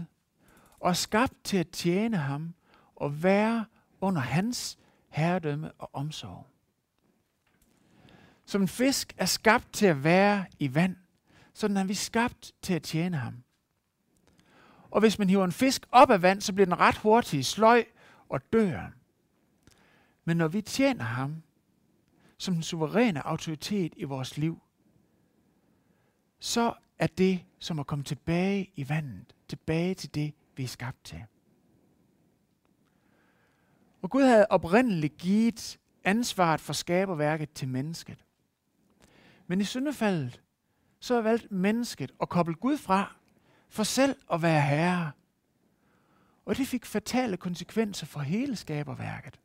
og 0.79 0.89
er 0.89 0.93
skabt 0.93 1.33
til 1.43 1.57
at 1.57 1.69
tjene 1.69 2.17
ham 2.17 2.53
og 2.95 3.23
være 3.23 3.65
under 4.01 4.21
hans 4.21 4.79
herredømme 5.09 5.71
og 5.71 5.89
omsorg. 5.93 6.47
Som 8.49 8.61
en 8.61 8.67
fisk 8.67 9.13
er 9.17 9.25
skabt 9.25 9.73
til 9.73 9.85
at 9.85 10.03
være 10.03 10.45
i 10.59 10.75
vand, 10.75 10.95
sådan 11.53 11.77
er 11.77 11.83
vi 11.83 11.93
skabt 11.93 12.51
til 12.61 12.73
at 12.73 12.83
tjene 12.83 13.17
ham. 13.17 13.43
Og 14.91 14.99
hvis 14.99 15.19
man 15.19 15.29
hiver 15.29 15.45
en 15.45 15.51
fisk 15.51 15.85
op 15.91 16.09
af 16.11 16.21
vand, 16.21 16.41
så 16.41 16.53
bliver 16.53 16.65
den 16.65 16.79
ret 16.79 16.97
hurtigt 16.97 17.45
sløj 17.45 17.85
og 18.29 18.53
dør. 18.53 18.91
Men 20.25 20.37
når 20.37 20.47
vi 20.47 20.61
tjener 20.61 21.03
ham, 21.03 21.43
som 22.37 22.53
den 22.53 22.63
suveræne 22.63 23.27
autoritet 23.27 23.93
i 23.97 24.03
vores 24.03 24.37
liv, 24.37 24.61
så 26.39 26.73
er 26.99 27.07
det 27.07 27.45
som 27.59 27.79
at 27.79 27.87
komme 27.87 28.03
tilbage 28.03 28.71
i 28.75 28.89
vandet, 28.89 29.33
tilbage 29.47 29.95
til 29.95 30.15
det, 30.15 30.33
vi 30.55 30.63
er 30.63 30.67
skabt 30.67 31.03
til. 31.03 31.23
Og 34.01 34.09
Gud 34.09 34.23
havde 34.23 34.47
oprindeligt 34.49 35.17
givet 35.17 35.79
ansvaret 36.03 36.61
for 36.61 36.73
skaberværket 36.73 37.51
til 37.53 37.67
mennesket. 37.67 38.25
Men 39.49 39.61
i 39.61 39.63
syndefaldet, 39.63 40.41
så 40.99 41.13
valgte 41.13 41.29
valgt 41.29 41.51
mennesket 41.51 42.11
at 42.21 42.29
koble 42.29 42.53
Gud 42.53 42.77
fra, 42.77 43.15
for 43.69 43.83
selv 43.83 44.15
at 44.33 44.41
være 44.41 44.61
herre. 44.61 45.11
Og 46.45 46.57
det 46.57 46.67
fik 46.67 46.85
fatale 46.85 47.37
konsekvenser 47.37 48.05
for 48.05 48.19
hele 48.19 48.55
skaberværket. 48.55 49.39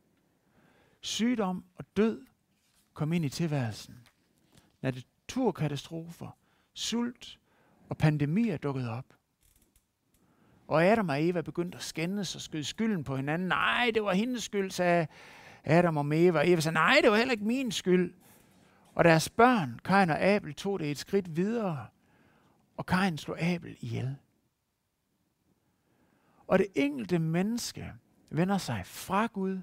Sygdom 1.01 1.63
og 1.75 1.85
død 1.97 2.25
kom 2.93 3.13
ind 3.13 3.25
i 3.25 3.29
tilværelsen. 3.29 3.95
Naturkatastrofer, 4.81 6.37
sult 6.73 7.39
og 7.89 7.97
pandemier 7.97 8.57
dukkede 8.57 8.91
op. 8.91 9.13
Og 10.67 10.85
Adam 10.85 11.09
og 11.09 11.23
Eva 11.23 11.41
begyndte 11.41 11.77
at 11.77 11.83
skændes 11.83 12.35
og 12.35 12.41
skyde 12.41 12.63
skylden 12.63 13.03
på 13.03 13.15
hinanden. 13.15 13.47
Nej, 13.47 13.91
det 13.93 14.03
var 14.03 14.13
hendes 14.13 14.43
skyld, 14.43 14.71
sagde 14.71 15.07
Adam 15.63 15.97
og 15.97 16.05
Eva. 16.13 16.41
Eva 16.45 16.61
sagde, 16.61 16.73
nej, 16.73 16.99
det 17.01 17.11
var 17.11 17.17
heller 17.17 17.31
ikke 17.31 17.45
min 17.45 17.71
skyld. 17.71 18.13
Og 18.95 19.03
deres 19.03 19.29
børn, 19.29 19.79
Kain 19.83 20.09
og 20.09 20.21
Abel, 20.21 20.53
tog 20.53 20.79
det 20.79 20.91
et 20.91 20.97
skridt 20.97 21.35
videre, 21.35 21.87
og 22.77 22.85
Kain 22.85 23.17
slog 23.17 23.41
Abel 23.41 23.77
ihjel. 23.79 24.17
Og 26.47 26.59
det 26.59 26.67
enkelte 26.75 27.19
menneske 27.19 27.93
vender 28.29 28.57
sig 28.57 28.85
fra 28.85 29.25
Gud 29.25 29.61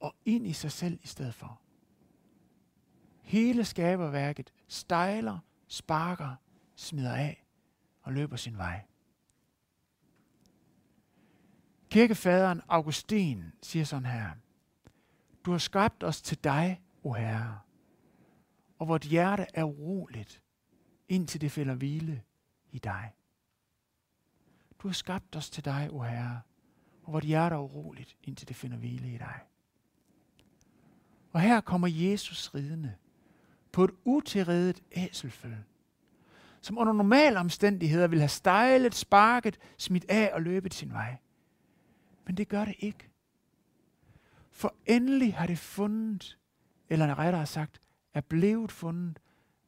og 0.00 0.14
ind 0.24 0.46
i 0.46 0.52
sig 0.52 0.72
selv 0.72 0.98
i 1.02 1.06
stedet 1.06 1.34
for. 1.34 1.60
Hele 3.22 3.64
skaberværket 3.64 4.52
stejler, 4.68 5.38
sparker, 5.68 6.34
smider 6.74 7.14
af 7.14 7.46
og 8.02 8.12
løber 8.12 8.36
sin 8.36 8.58
vej. 8.58 8.80
Kirkefaderen 11.90 12.62
Augustin 12.68 13.52
siger 13.62 13.84
sådan 13.84 14.06
her. 14.06 14.30
Du 15.44 15.50
har 15.50 15.58
skabt 15.58 16.04
os 16.04 16.22
til 16.22 16.44
dig, 16.44 16.82
o 17.02 17.12
Herre, 17.12 17.60
og 18.78 18.88
vort 18.88 19.02
hjerte 19.02 19.46
er 19.54 19.64
uroligt, 19.64 20.42
indtil 21.08 21.40
det 21.40 21.52
finder 21.52 21.74
hvile 21.74 22.22
i 22.70 22.78
dig. 22.78 23.12
Du 24.78 24.88
har 24.88 24.92
skabt 24.92 25.36
os 25.36 25.50
til 25.50 25.64
dig, 25.64 25.88
o 25.90 26.02
Herre, 26.02 26.40
og 27.02 27.12
vort 27.12 27.24
hjerte 27.24 27.54
er 27.54 27.58
uroligt, 27.58 28.16
indtil 28.24 28.48
det 28.48 28.56
finder 28.56 28.76
hvile 28.76 29.14
i 29.14 29.18
dig. 29.18 29.40
Og 31.32 31.40
her 31.40 31.60
kommer 31.60 31.88
Jesus 31.88 32.54
ridende 32.54 32.94
på 33.72 33.84
et 33.84 33.90
utilredet 34.04 34.82
æselføl, 34.92 35.56
som 36.60 36.78
under 36.78 36.92
normale 36.92 37.38
omstændigheder 37.38 38.06
ville 38.06 38.22
have 38.22 38.28
stejlet, 38.28 38.94
sparket, 38.94 39.58
smidt 39.78 40.04
af 40.08 40.30
og 40.34 40.42
løbet 40.42 40.74
sin 40.74 40.92
vej. 40.92 41.16
Men 42.24 42.36
det 42.36 42.48
gør 42.48 42.64
det 42.64 42.74
ikke. 42.78 43.10
For 44.50 44.74
endelig 44.86 45.34
har 45.34 45.46
det 45.46 45.58
fundet, 45.58 46.38
eller 46.88 47.18
rettere 47.18 47.46
sagt, 47.46 47.80
er 48.16 48.20
blevet 48.20 48.72
fundet 48.72 49.18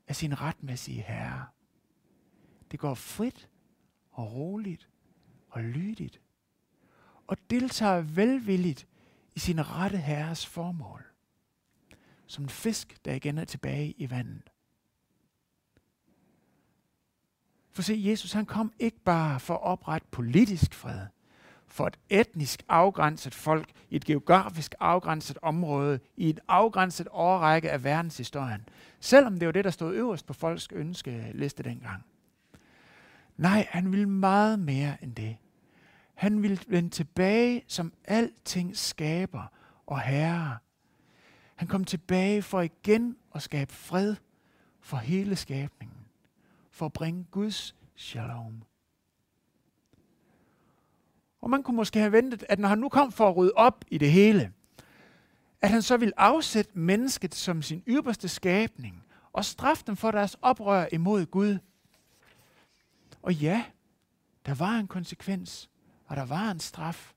af 0.07 0.17
sin 0.17 0.41
retmæssige 0.41 1.03
herre. 1.03 1.47
Det 2.71 2.81
går 2.81 2.95
frit 2.95 3.49
og 4.11 4.33
roligt 4.33 4.89
og 5.49 5.63
lydigt, 5.63 6.21
og 7.27 7.37
deltager 7.51 8.01
velvilligt 8.01 8.89
i 9.35 9.39
sin 9.39 9.71
rette 9.71 9.99
herres 9.99 10.47
formål. 10.47 11.05
Som 12.27 12.45
en 12.45 12.51
fisk, 12.51 13.05
der 13.05 13.15
igen 13.15 13.39
er 13.39 13.45
tilbage 13.45 13.93
i 13.93 14.11
vandet. 14.11 14.51
For 17.71 17.83
se, 17.83 18.03
Jesus 18.07 18.33
han 18.33 18.47
kom 18.47 18.73
ikke 18.79 19.01
bare 19.01 19.41
for 19.41 19.55
at 19.55 19.63
oprette 19.63 20.09
politisk 20.11 20.75
fred, 20.75 21.07
for 21.69 21.87
et 21.87 21.99
etnisk 22.09 22.63
afgrænset 22.69 23.35
folk 23.35 23.71
i 23.91 23.97
et 23.97 24.05
geografisk 24.05 24.75
afgrænset 24.81 25.39
område 25.43 26.01
i 26.17 26.29
et 26.29 26.41
afgrænset 26.49 27.09
årrække 27.11 27.71
af 27.71 27.85
verdenshistorien. 27.85 28.69
Selvom 29.01 29.39
det 29.39 29.47
var 29.47 29.53
det, 29.53 29.65
der 29.65 29.71
stod 29.71 29.95
øverst 29.95 30.27
på 30.27 30.33
folks 30.33 30.69
ønskeliste 30.73 31.63
dengang. 31.63 32.05
Nej, 33.37 33.67
han 33.71 33.93
ville 33.93 34.09
meget 34.09 34.59
mere 34.59 34.97
end 35.03 35.15
det. 35.15 35.37
Han 36.15 36.43
ville 36.43 36.59
vende 36.69 36.91
tilbage 36.91 37.65
som 37.67 37.93
alting 38.05 38.77
skaber 38.77 39.53
og 39.87 40.01
herre. 40.01 40.59
Han 41.57 41.69
kom 41.69 41.85
tilbage 41.85 42.43
for 42.43 42.61
igen 42.61 43.17
at 43.35 43.43
skabe 43.43 43.73
fred 43.73 44.17
for 44.81 44.97
hele 44.97 45.37
skabningen. 45.37 45.99
For 46.71 46.87
at 46.87 46.93
bringe 46.93 47.27
Guds 47.31 47.75
shalom. 47.97 48.63
Og 51.41 51.51
man 51.51 51.63
kunne 51.63 51.77
måske 51.77 51.99
have 51.99 52.13
ventet, 52.13 52.45
at 52.49 52.59
når 52.59 52.69
han 52.69 52.79
nu 52.79 52.89
kom 52.89 53.13
for 53.13 53.29
at 53.29 53.37
rydde 53.37 53.53
op 53.57 53.85
i 53.89 53.99
det 53.99 54.13
hele, 54.13 54.53
at 55.61 55.71
han 55.71 55.83
så 55.83 55.97
ville 55.97 56.21
afsætte 56.21 56.79
mennesket 56.79 57.35
som 57.35 57.63
sin 57.63 57.83
ypperste 57.89 58.29
skabning 58.29 59.05
og 59.33 59.45
straffe 59.45 59.85
dem 59.87 59.97
for 59.97 60.11
deres 60.11 60.37
oprør 60.43 60.87
imod 60.93 61.27
Gud. 61.27 61.59
Og 63.23 63.35
ja, 63.35 63.65
der 64.47 64.55
var 64.55 64.79
en 64.79 64.89
konsekvens, 64.89 65.71
og 66.05 66.17
der 66.17 66.25
var 66.25 66.51
en 66.51 66.61
straf. 66.61 67.13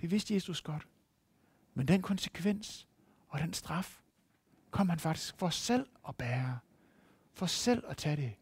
Det 0.00 0.10
vidste 0.10 0.34
Jesus 0.34 0.60
godt. 0.60 0.88
Men 1.74 1.88
den 1.88 2.02
konsekvens 2.02 2.88
og 3.28 3.40
den 3.40 3.52
straf 3.52 4.00
kom 4.70 4.88
han 4.88 4.98
faktisk 4.98 5.38
for 5.38 5.48
selv 5.48 5.86
at 6.08 6.16
bære. 6.16 6.58
For 7.34 7.46
selv 7.46 7.84
at 7.88 7.96
tage 7.96 8.16
det, 8.16 8.32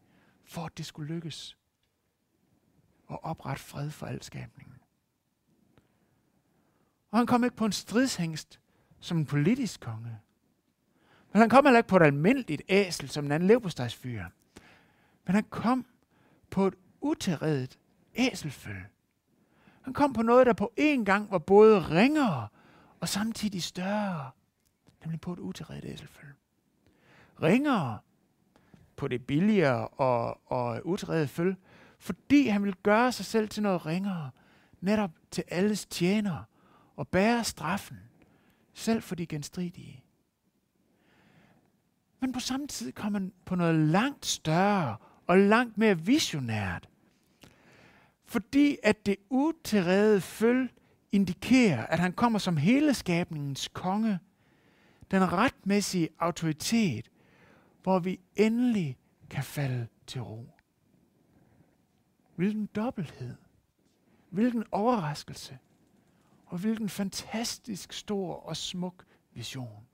for 0.45 0.65
at 0.65 0.77
det 0.77 0.85
skulle 0.85 1.13
lykkes 1.15 1.57
og 3.07 3.23
oprette 3.23 3.63
fred 3.63 3.91
for 3.91 4.05
al 4.05 4.23
skabningen. 4.23 4.75
Og 7.11 7.17
han 7.17 7.27
kom 7.27 7.43
ikke 7.43 7.55
på 7.55 7.65
en 7.65 7.71
stridshængst 7.71 8.59
som 8.99 9.17
en 9.17 9.25
politisk 9.25 9.79
konge. 9.79 10.19
Men 11.33 11.39
han 11.39 11.49
kom 11.49 11.65
heller 11.65 11.77
ikke 11.77 11.87
på 11.87 11.97
et 11.97 12.01
almindeligt 12.01 12.61
æsel 12.69 13.09
som 13.09 13.25
en 13.25 13.31
anden 13.31 13.47
levpostejsfyr. 13.47 14.25
Men 15.25 15.35
han 15.35 15.43
kom 15.43 15.85
på 16.49 16.67
et 16.67 16.75
uterredet 17.01 17.77
æselføl. 18.15 18.85
Han 19.81 19.93
kom 19.93 20.13
på 20.13 20.21
noget, 20.21 20.47
der 20.47 20.53
på 20.53 20.73
én 20.79 21.03
gang 21.03 21.31
var 21.31 21.37
både 21.37 21.79
ringere 21.79 22.47
og 22.99 23.09
samtidig 23.09 23.63
større. 23.63 24.31
Nemlig 25.03 25.21
på 25.21 25.33
et 25.33 25.39
uterredet 25.39 25.85
æselføl. 25.85 26.29
Ringere 27.41 27.99
på 28.95 29.07
det 29.07 29.25
billigere 29.25 29.87
og, 29.87 30.51
og 30.51 30.81
uterredet 30.85 31.29
føl, 31.29 31.55
fordi 32.05 32.47
han 32.47 32.63
vil 32.63 32.75
gøre 32.83 33.11
sig 33.11 33.25
selv 33.25 33.49
til 33.49 33.63
noget 33.63 33.85
ringere, 33.85 34.31
netop 34.81 35.11
til 35.31 35.43
alles 35.47 35.85
tjenere, 35.85 36.43
og 36.95 37.07
bære 37.07 37.43
straffen, 37.43 37.97
selv 38.73 39.01
for 39.01 39.15
de 39.15 39.25
genstridige. 39.25 40.03
Men 42.19 42.31
på 42.31 42.39
samme 42.39 42.67
tid 42.67 42.91
kommer 42.91 43.19
han 43.19 43.33
på 43.45 43.55
noget 43.55 43.75
langt 43.75 44.25
større 44.25 44.97
og 45.27 45.37
langt 45.37 45.77
mere 45.77 45.99
visionært. 45.99 46.89
Fordi 48.25 48.77
at 48.83 49.05
det 49.05 49.15
utilrede 49.29 50.21
føl 50.21 50.69
indikerer, 51.11 51.85
at 51.85 51.99
han 51.99 52.13
kommer 52.13 52.39
som 52.39 52.57
hele 52.57 52.93
skabningens 52.93 53.67
konge, 53.67 54.19
den 55.11 55.33
retmæssige 55.33 56.09
autoritet, 56.19 57.11
hvor 57.83 57.99
vi 57.99 58.19
endelig 58.35 58.97
kan 59.29 59.43
falde 59.43 59.87
til 60.07 60.21
ro. 60.21 60.54
Hvilken 62.35 62.65
dobbelthed. 62.65 63.35
Hvilken 64.29 64.63
overraskelse. 64.71 65.57
Og 66.45 66.57
hvilken 66.57 66.89
fantastisk 66.89 67.93
stor 67.93 68.33
og 68.33 68.57
smuk 68.57 69.05
vision. 69.33 69.87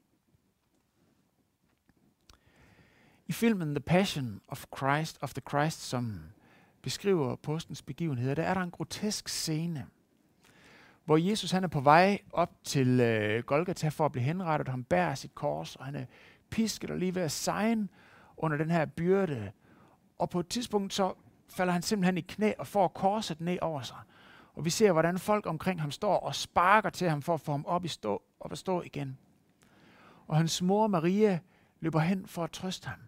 I 3.28 3.32
filmen 3.34 3.76
The 3.76 3.80
Passion 3.80 4.42
of 4.48 4.66
Christ, 4.78 5.18
of 5.22 5.34
the 5.34 5.42
Christ, 5.50 5.82
som 5.82 6.20
beskriver 6.82 7.36
postens 7.36 7.82
begivenheder, 7.82 8.36
der 8.36 8.44
er 8.44 8.54
der 8.54 8.62
en 8.62 8.72
grotesk 8.72 9.30
scene, 9.30 9.88
hvor 11.06 11.18
Jesus 11.18 11.52
han 11.52 11.64
er 11.64 11.68
på 11.68 11.80
vej 11.80 12.20
op 12.32 12.52
til 12.64 13.00
øh, 13.00 13.44
Golgata 13.44 13.90
for 13.90 14.06
at 14.06 14.12
blive 14.12 14.24
henrettet, 14.24 14.68
han 14.68 14.84
bærer 14.84 15.16
sit 15.16 15.36
kors, 15.36 15.76
og 15.76 15.86
han 15.86 15.96
er 15.96 16.06
pisket 16.50 16.90
og 16.92 16.98
lige 16.98 17.16
ved 17.16 17.22
at 17.22 17.32
sejne 17.32 17.88
under 18.38 18.58
den 18.58 18.72
her 18.72 18.86
byrde. 18.86 19.52
Og 20.18 20.30
på 20.30 20.40
et 20.40 20.48
tidspunkt 20.48 20.94
så 20.94 21.14
falder 21.52 21.74
han 21.74 21.82
simpelthen 21.82 22.18
i 22.18 22.22
knæ 22.22 22.54
og 22.60 22.68
får 22.68 22.88
korset 22.88 23.42
ned 23.42 23.58
over 23.62 23.82
sig. 23.82 23.98
Og 24.54 24.66
vi 24.66 24.70
ser, 24.70 24.92
hvordan 24.92 25.20
folk 25.20 25.46
omkring 25.46 25.82
ham 25.82 25.92
står 25.92 26.18
og 26.18 26.36
sparker 26.36 26.90
til 26.90 27.10
ham 27.10 27.22
for 27.22 27.34
at 27.34 27.42
få 27.42 27.52
ham 27.52 27.66
op, 27.66 27.86
i 27.86 27.88
stå, 27.88 28.22
op 28.40 28.52
at 28.52 28.58
stå 28.58 28.82
igen. 28.82 29.18
Og 30.28 30.38
hans 30.38 30.62
mor 30.62 30.88
Maria 30.88 31.40
løber 31.80 32.00
hen 32.00 32.28
for 32.28 32.44
at 32.44 32.52
trøste 32.52 32.88
ham. 32.88 33.00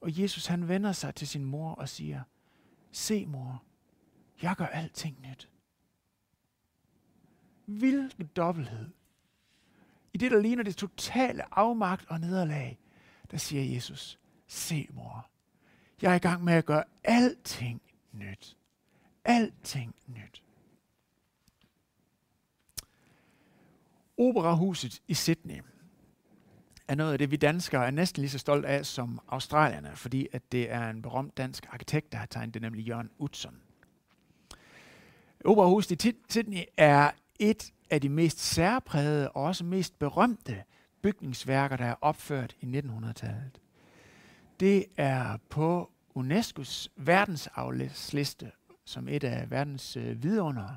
Og 0.00 0.20
Jesus 0.20 0.46
han 0.46 0.68
vender 0.68 0.92
sig 0.92 1.14
til 1.14 1.28
sin 1.28 1.44
mor 1.44 1.74
og 1.74 1.88
siger, 1.88 2.22
Se 2.92 3.26
mor, 3.26 3.62
jeg 4.42 4.56
gør 4.56 4.66
alting 4.66 5.20
nyt. 5.20 5.48
Hvilken 7.66 8.26
dobbelthed. 8.26 8.90
I 10.12 10.18
det, 10.18 10.30
der 10.30 10.40
ligner 10.40 10.62
det 10.62 10.76
totale 10.76 11.58
afmagt 11.58 12.06
og 12.08 12.20
nederlag, 12.20 12.78
der 13.30 13.36
siger 13.36 13.74
Jesus, 13.74 14.18
se 14.46 14.88
mor, 14.90 15.30
jeg 16.02 16.10
er 16.10 16.16
i 16.16 16.18
gang 16.18 16.44
med 16.44 16.54
at 16.54 16.64
gøre 16.64 16.84
alting 17.04 17.82
nyt. 18.12 18.56
alting 19.24 19.94
nyt. 20.06 20.42
Operahuset 24.18 25.02
i 25.08 25.14
Sydney 25.14 25.62
er 26.88 26.94
noget 26.94 27.12
af 27.12 27.18
det, 27.18 27.30
vi 27.30 27.36
danskere 27.36 27.86
er 27.86 27.90
næsten 27.90 28.20
lige 28.20 28.30
så 28.30 28.38
stolt 28.38 28.64
af 28.64 28.86
som 28.86 29.20
australierne, 29.28 29.96
fordi 29.96 30.28
at 30.32 30.52
det 30.52 30.70
er 30.70 30.90
en 30.90 31.02
berømt 31.02 31.36
dansk 31.36 31.66
arkitekt, 31.70 32.12
der 32.12 32.18
har 32.18 32.26
tegnet 32.26 32.54
det, 32.54 32.62
nemlig 32.62 32.86
Jørgen 32.86 33.10
Utzon. 33.18 33.60
Operahuset 35.44 36.04
i 36.04 36.14
Sydney 36.28 36.62
er 36.76 37.10
et 37.38 37.72
af 37.90 38.00
de 38.00 38.08
mest 38.08 38.40
særprægede 38.40 39.30
og 39.30 39.42
også 39.42 39.64
mest 39.64 39.98
berømte 39.98 40.62
bygningsværker, 41.02 41.76
der 41.76 41.84
er 41.84 41.94
opført 42.00 42.56
i 42.60 42.78
1900-tallet. 42.78 43.60
Det 44.60 44.86
er 44.96 45.36
på 45.48 45.90
UNESCO's 46.16 46.88
verdensarvsliste 46.96 48.50
som 48.84 49.08
et 49.08 49.24
af 49.24 49.50
verdens 49.50 49.96
øh, 49.96 50.22
vidunder. 50.22 50.68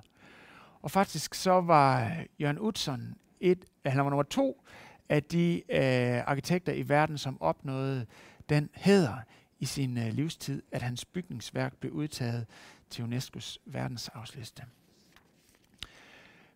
Og 0.81 0.91
faktisk 0.91 1.35
så 1.35 1.61
var 1.61 2.17
Jørgen 2.39 2.59
Utzon 2.59 3.15
et, 3.39 3.65
han 3.85 4.03
var 4.03 4.09
nummer 4.09 4.23
to 4.23 4.63
af 5.09 5.23
de 5.23 5.61
øh, 5.69 6.23
arkitekter 6.27 6.73
i 6.73 6.89
verden, 6.89 7.17
som 7.17 7.41
opnåede 7.41 8.05
den 8.49 8.69
hæder 8.73 9.17
i 9.59 9.65
sin 9.65 9.97
øh, 9.97 10.13
livstid, 10.13 10.63
at 10.71 10.81
hans 10.81 11.05
bygningsværk 11.05 11.75
blev 11.75 11.91
udtaget 11.91 12.45
til 12.89 13.03
UNESCO's 13.03 13.57
verdensarvsliste. 13.65 14.63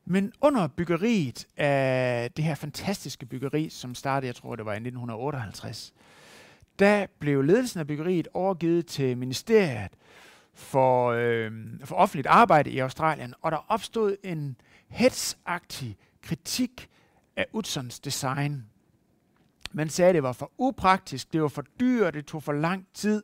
Men 0.06 0.34
under 0.42 0.68
byggeriet 0.68 1.48
af 1.58 2.32
det 2.32 2.46
her 2.46 2.56
fantastiske 2.56 3.26
byggeri, 3.26 3.70
som 3.70 3.96
startede, 3.96 4.28
jeg 4.28 4.36
tror 4.36 4.56
det 4.56 4.66
var 4.66 4.72
i 4.72 4.76
1958, 4.76 5.94
der 6.82 7.06
blev 7.20 7.42
ledelsen 7.42 7.80
af 7.80 7.88
byggeriet 7.88 8.28
overgivet 8.34 8.86
til 8.86 9.18
ministeriet 9.18 9.92
for, 10.54 11.12
øh, 11.12 11.52
for 11.84 11.96
offentligt 11.96 12.28
arbejde 12.28 12.70
i 12.70 12.80
Australien, 12.80 13.34
og 13.42 13.52
der 13.52 13.66
opstod 13.68 14.16
en 14.24 14.56
hetsagtig 14.88 15.98
kritik 16.22 16.90
af 17.36 17.46
Utzons 17.54 18.00
design. 18.00 18.66
Man 19.72 19.90
sagde, 19.90 20.10
at 20.10 20.16
det 20.16 20.24
var 20.24 20.32
for 20.32 20.52
upraktisk, 20.58 21.34
det 21.34 21.42
var 21.42 21.48
for 21.48 21.64
dyrt, 21.80 22.14
det 22.14 22.26
tog 22.26 22.44
for 22.44 22.54
lang 22.54 22.88
tid. 22.94 23.24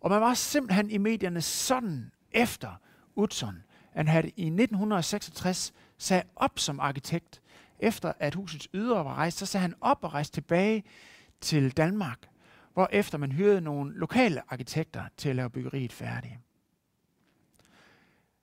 Og 0.00 0.10
man 0.10 0.20
var 0.20 0.34
simpelthen 0.34 0.90
i 0.90 0.98
medierne 0.98 1.40
sådan 1.40 2.10
efter 2.32 2.80
Utzon, 3.16 3.62
han 3.92 4.08
havde 4.08 4.28
i 4.36 4.46
1966 4.46 5.72
sat 5.98 6.26
op 6.36 6.58
som 6.58 6.80
arkitekt. 6.80 7.42
Efter 7.78 8.12
at 8.18 8.34
husets 8.34 8.68
ydre 8.74 9.04
var 9.04 9.14
rejst, 9.14 9.38
så 9.38 9.46
sagde 9.46 9.62
han 9.62 9.74
op 9.80 10.04
og 10.04 10.14
rejste 10.14 10.34
tilbage 10.34 10.84
til 11.40 11.70
Danmark, 11.76 12.18
hvor 12.78 12.88
efter 12.92 13.18
man 13.18 13.32
hyrede 13.32 13.60
nogle 13.60 13.94
lokale 13.94 14.52
arkitekter 14.52 15.04
til 15.16 15.28
at 15.28 15.36
lave 15.36 15.50
byggeriet 15.50 15.92
færdigt. 15.92 16.34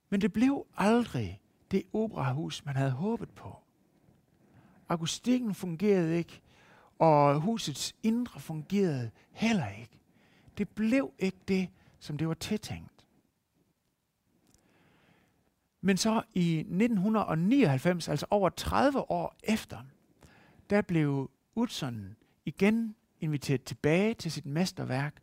Men 0.08 0.20
det 0.20 0.32
blev 0.32 0.66
aldrig 0.76 1.40
det 1.70 1.82
operahus, 1.92 2.64
man 2.64 2.76
havde 2.76 2.90
håbet 2.90 3.30
på. 3.30 3.56
Akustikken 4.88 5.54
fungerede 5.54 6.18
ikke, 6.18 6.40
og 6.98 7.40
husets 7.40 7.94
indre 8.02 8.40
fungerede 8.40 9.10
heller 9.32 9.68
ikke. 9.68 9.98
Det 10.58 10.68
blev 10.68 11.12
ikke 11.18 11.38
det, 11.48 11.68
som 11.98 12.18
det 12.18 12.28
var 12.28 12.34
tiltænkt. 12.34 13.06
Men 15.80 15.96
så 15.96 16.22
i 16.34 16.58
1999, 16.58 18.08
altså 18.08 18.26
over 18.30 18.48
30 18.48 19.10
år 19.10 19.36
efter, 19.42 19.78
der 20.70 20.82
blev 20.82 21.30
Utzon 21.54 22.16
igen 22.44 22.94
inviteret 23.26 23.64
tilbage 23.64 24.14
til 24.14 24.32
sit 24.32 24.46
mesterværk 24.46 25.14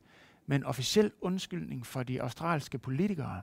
med 0.46 0.58
en 0.58 0.64
officiel 0.64 1.12
undskyldning 1.22 1.86
for 1.86 2.04
de 2.04 2.22
australske 2.22 2.80
politikere. 2.80 3.42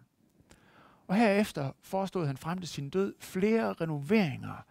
Og 1.06 1.16
herefter 1.16 1.72
forestod 1.82 2.26
han 2.26 2.36
frem 2.36 2.58
til 2.58 2.68
sin 2.68 2.90
død 2.90 3.14
flere 3.20 3.72
renoveringer 3.72 4.66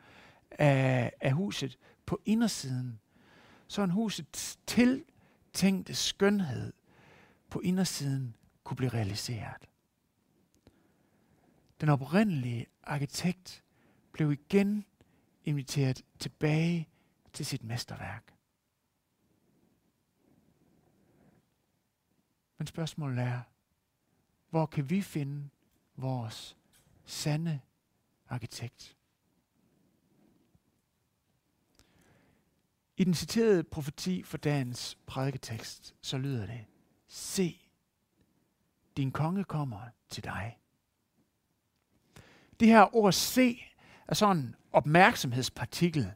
af, 0.52 1.14
af 1.22 1.32
huset 1.32 1.78
på 2.06 2.22
indersiden, 2.26 3.00
så 3.68 3.84
en 3.84 3.90
husets 3.90 4.60
tiltænkte 4.68 5.96
skønhed 5.96 6.74
på 7.50 7.60
indersiden 7.60 8.36
kunne 8.64 8.78
blive 8.78 8.90
realiseret. 8.90 9.70
Den 11.82 11.90
oprindelige 11.90 12.66
arkitekt 12.84 13.64
blev 14.12 14.32
igen 14.32 14.86
inviteret 15.46 16.02
tilbage 16.20 16.90
til 17.34 17.46
sit 17.46 17.64
mesterværk. 17.64 18.39
Men 22.60 22.68
spørgsmålet 22.68 23.20
er, 23.20 23.42
hvor 24.50 24.66
kan 24.66 24.90
vi 24.90 25.02
finde 25.02 25.50
vores 25.96 26.58
sande 27.06 27.60
arkitekt? 28.30 28.98
I 32.98 33.04
den 33.04 33.14
citerede 33.14 33.64
profeti 33.64 34.24
for 34.24 34.38
dagens 34.38 34.98
prædiketekst, 35.06 35.96
så 36.02 36.18
lyder 36.18 36.46
det, 36.46 36.66
Se, 37.08 37.62
din 38.98 39.12
konge 39.12 39.44
kommer 39.44 39.82
til 40.10 40.24
dig. 40.24 40.58
Det 42.60 42.68
her 42.68 42.96
ord 42.96 43.14
se 43.14 43.64
er 44.08 44.16
sådan 44.16 44.38
en 44.38 44.56
opmærksomhedspartikel, 44.72 46.12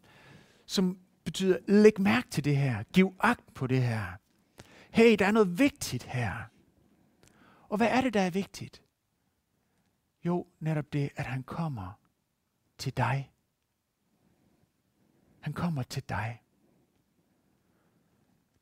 som 0.65 0.99
betyder, 1.23 1.57
læg 1.67 2.01
mærke 2.01 2.29
til 2.29 2.43
det 2.43 2.57
her, 2.57 2.83
giv 2.83 3.15
agt 3.19 3.53
på 3.53 3.67
det 3.67 3.83
her. 3.83 4.13
Hey, 4.93 5.15
der 5.19 5.25
er 5.25 5.31
noget 5.31 5.59
vigtigt 5.59 6.03
her. 6.03 6.43
Og 7.69 7.77
hvad 7.77 7.87
er 7.87 8.01
det, 8.01 8.13
der 8.13 8.21
er 8.21 8.29
vigtigt? 8.29 8.83
Jo, 10.25 10.47
netop 10.59 10.93
det, 10.93 11.09
at 11.15 11.25
han 11.25 11.43
kommer 11.43 11.99
til 12.77 12.97
dig. 12.97 13.33
Han 15.39 15.53
kommer 15.53 15.83
til 15.83 16.03
dig. 16.09 16.41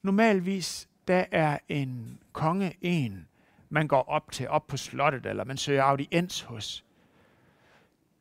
Normalvis, 0.02 0.89
der 1.08 1.26
er 1.32 1.60
en 1.70 2.20
konge 2.34 2.78
en, 2.82 3.28
man 3.70 3.88
går 3.88 4.02
op 4.02 4.32
til, 4.32 4.50
op 4.50 4.67
på 4.67 4.78
slottet, 4.78 5.26
eller 5.26 5.44
man 5.44 5.58
søger 5.58 5.84
audiens 5.84 6.41
hos. 6.41 6.86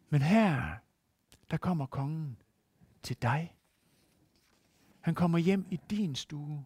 Men 0.08 0.22
her, 0.22 0.76
der 1.50 1.56
kommer 1.56 1.86
kongen 1.86 2.36
til 3.02 3.22
dig. 3.22 3.56
Han 5.00 5.14
kommer 5.14 5.38
hjem 5.38 5.66
i 5.70 5.80
din 5.90 6.14
stue. 6.14 6.64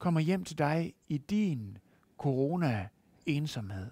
Kommer 0.00 0.20
hjem 0.20 0.44
til 0.44 0.58
dig 0.58 0.94
i 1.08 1.18
din 1.18 1.78
corona-ensomhed. 2.18 3.90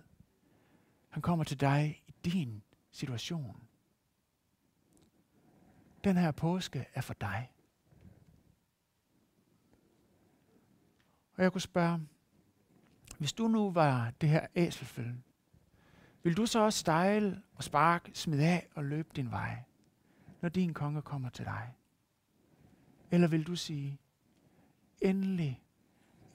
Han 1.09 1.23
kommer 1.23 1.44
til 1.44 1.61
dig 1.61 2.03
i 2.07 2.14
din 2.25 2.62
situation. 2.90 3.62
Den 6.05 6.16
her 6.16 6.31
påske 6.31 6.87
er 6.94 7.01
for 7.01 7.14
dig. 7.14 7.53
Og 11.37 11.42
jeg 11.42 11.53
kunne 11.53 11.61
spørge, 11.61 12.01
hvis 13.18 13.33
du 13.33 13.49
nu 13.49 13.71
var 13.71 14.11
det 14.21 14.29
her 14.29 14.47
æselfølge, 14.55 15.23
vil 16.23 16.37
du 16.37 16.47
så 16.47 16.61
også 16.61 16.79
stejle 16.79 17.42
og 17.55 17.64
sparke, 17.64 18.11
smide 18.14 18.47
af 18.47 18.68
og 18.75 18.85
løbe 18.85 19.09
din 19.16 19.31
vej, 19.31 19.62
når 20.40 20.49
din 20.49 20.75
konge 20.75 21.03
kommer 21.03 21.29
til 21.29 21.44
dig? 21.44 21.75
Eller 23.11 23.29
vil 23.29 23.47
du 23.47 23.57
sige, 23.57 23.99
endelig, 25.01 25.62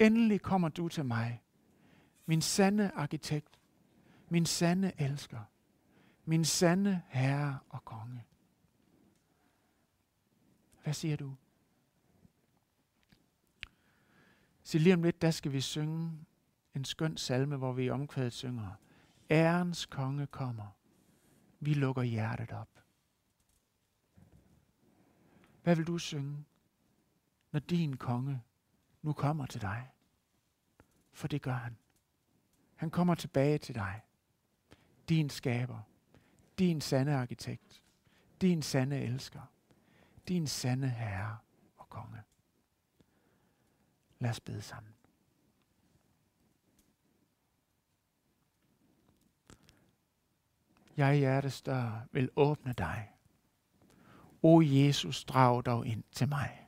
endelig 0.04 0.42
kommer 0.42 0.70
du 0.70 0.88
til 0.88 1.06
mig, 1.06 1.44
min 2.26 2.42
sande 2.42 2.92
arkitekt, 2.92 3.60
min 4.30 4.46
sande 4.46 4.92
elsker, 4.98 5.42
min 6.26 6.46
sande 6.46 7.02
herre 7.08 7.60
og 7.70 7.86
konge. 7.86 8.26
Hvad 10.84 10.94
siger 10.94 11.16
du? 11.16 11.36
Så 14.64 14.78
lige 14.78 14.94
om 14.94 15.04
lidt, 15.04 15.22
der 15.22 15.32
skal 15.32 15.52
vi 15.52 15.62
synge 15.62 16.26
en 16.76 16.86
skøn 16.86 17.18
salme, 17.18 17.58
hvor 17.58 17.74
vi 17.74 17.84
i 17.84 17.90
omkvædet 17.90 18.34
synger. 18.34 18.72
Ærens 19.32 19.86
konge 19.86 20.28
kommer. 20.28 20.68
Vi 21.60 21.74
lukker 21.74 22.02
hjertet 22.02 22.52
op. 22.52 22.70
Hvad 25.64 25.76
vil 25.76 25.88
du 25.88 25.98
synge, 25.98 26.46
når 27.52 27.60
din 27.60 27.98
konge 27.98 28.44
nu 29.02 29.14
kommer 29.14 29.46
til 29.46 29.62
dig? 29.62 29.93
For 31.14 31.28
det 31.28 31.42
gør 31.42 31.54
han. 31.54 31.78
Han 32.76 32.90
kommer 32.92 33.16
tilbage 33.16 33.58
til 33.58 33.76
dig. 33.76 34.02
Din 35.10 35.30
skaber. 35.30 35.80
Din 36.60 36.82
sande 36.82 37.14
arkitekt. 37.14 37.84
Din 38.42 38.62
sande 38.62 39.00
elsker. 39.00 39.42
Din 40.28 40.48
sande 40.48 40.90
herre 40.90 41.38
og 41.78 41.90
konge. 41.90 42.22
Lad 44.20 44.30
os 44.30 44.40
bede 44.40 44.62
sammen. 44.62 44.94
jeg 50.98 51.16
hjertestør 51.16 52.08
vil 52.12 52.30
åbne 52.36 52.74
dig. 52.74 53.10
O 54.42 54.62
Jesus, 54.62 55.24
drag 55.24 55.66
dog 55.66 55.88
ind 55.88 56.04
til 56.12 56.30
mig. 56.30 56.68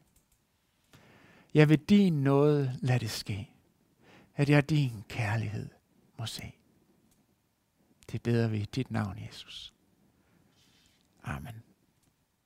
Jeg 1.53 1.69
vil 1.69 1.79
din 1.79 2.23
nåde 2.23 2.79
lade 2.81 2.99
det 2.99 3.09
ske, 3.09 3.49
at 4.35 4.49
jeg 4.49 4.69
din 4.69 5.03
kærlighed 5.09 5.69
må 6.17 6.25
se. 6.25 6.51
Det 8.11 8.23
beder 8.23 8.47
vi 8.47 8.57
i 8.57 8.65
dit 8.65 8.91
navn, 8.91 9.19
Jesus. 9.27 9.73
Amen. 11.23 11.64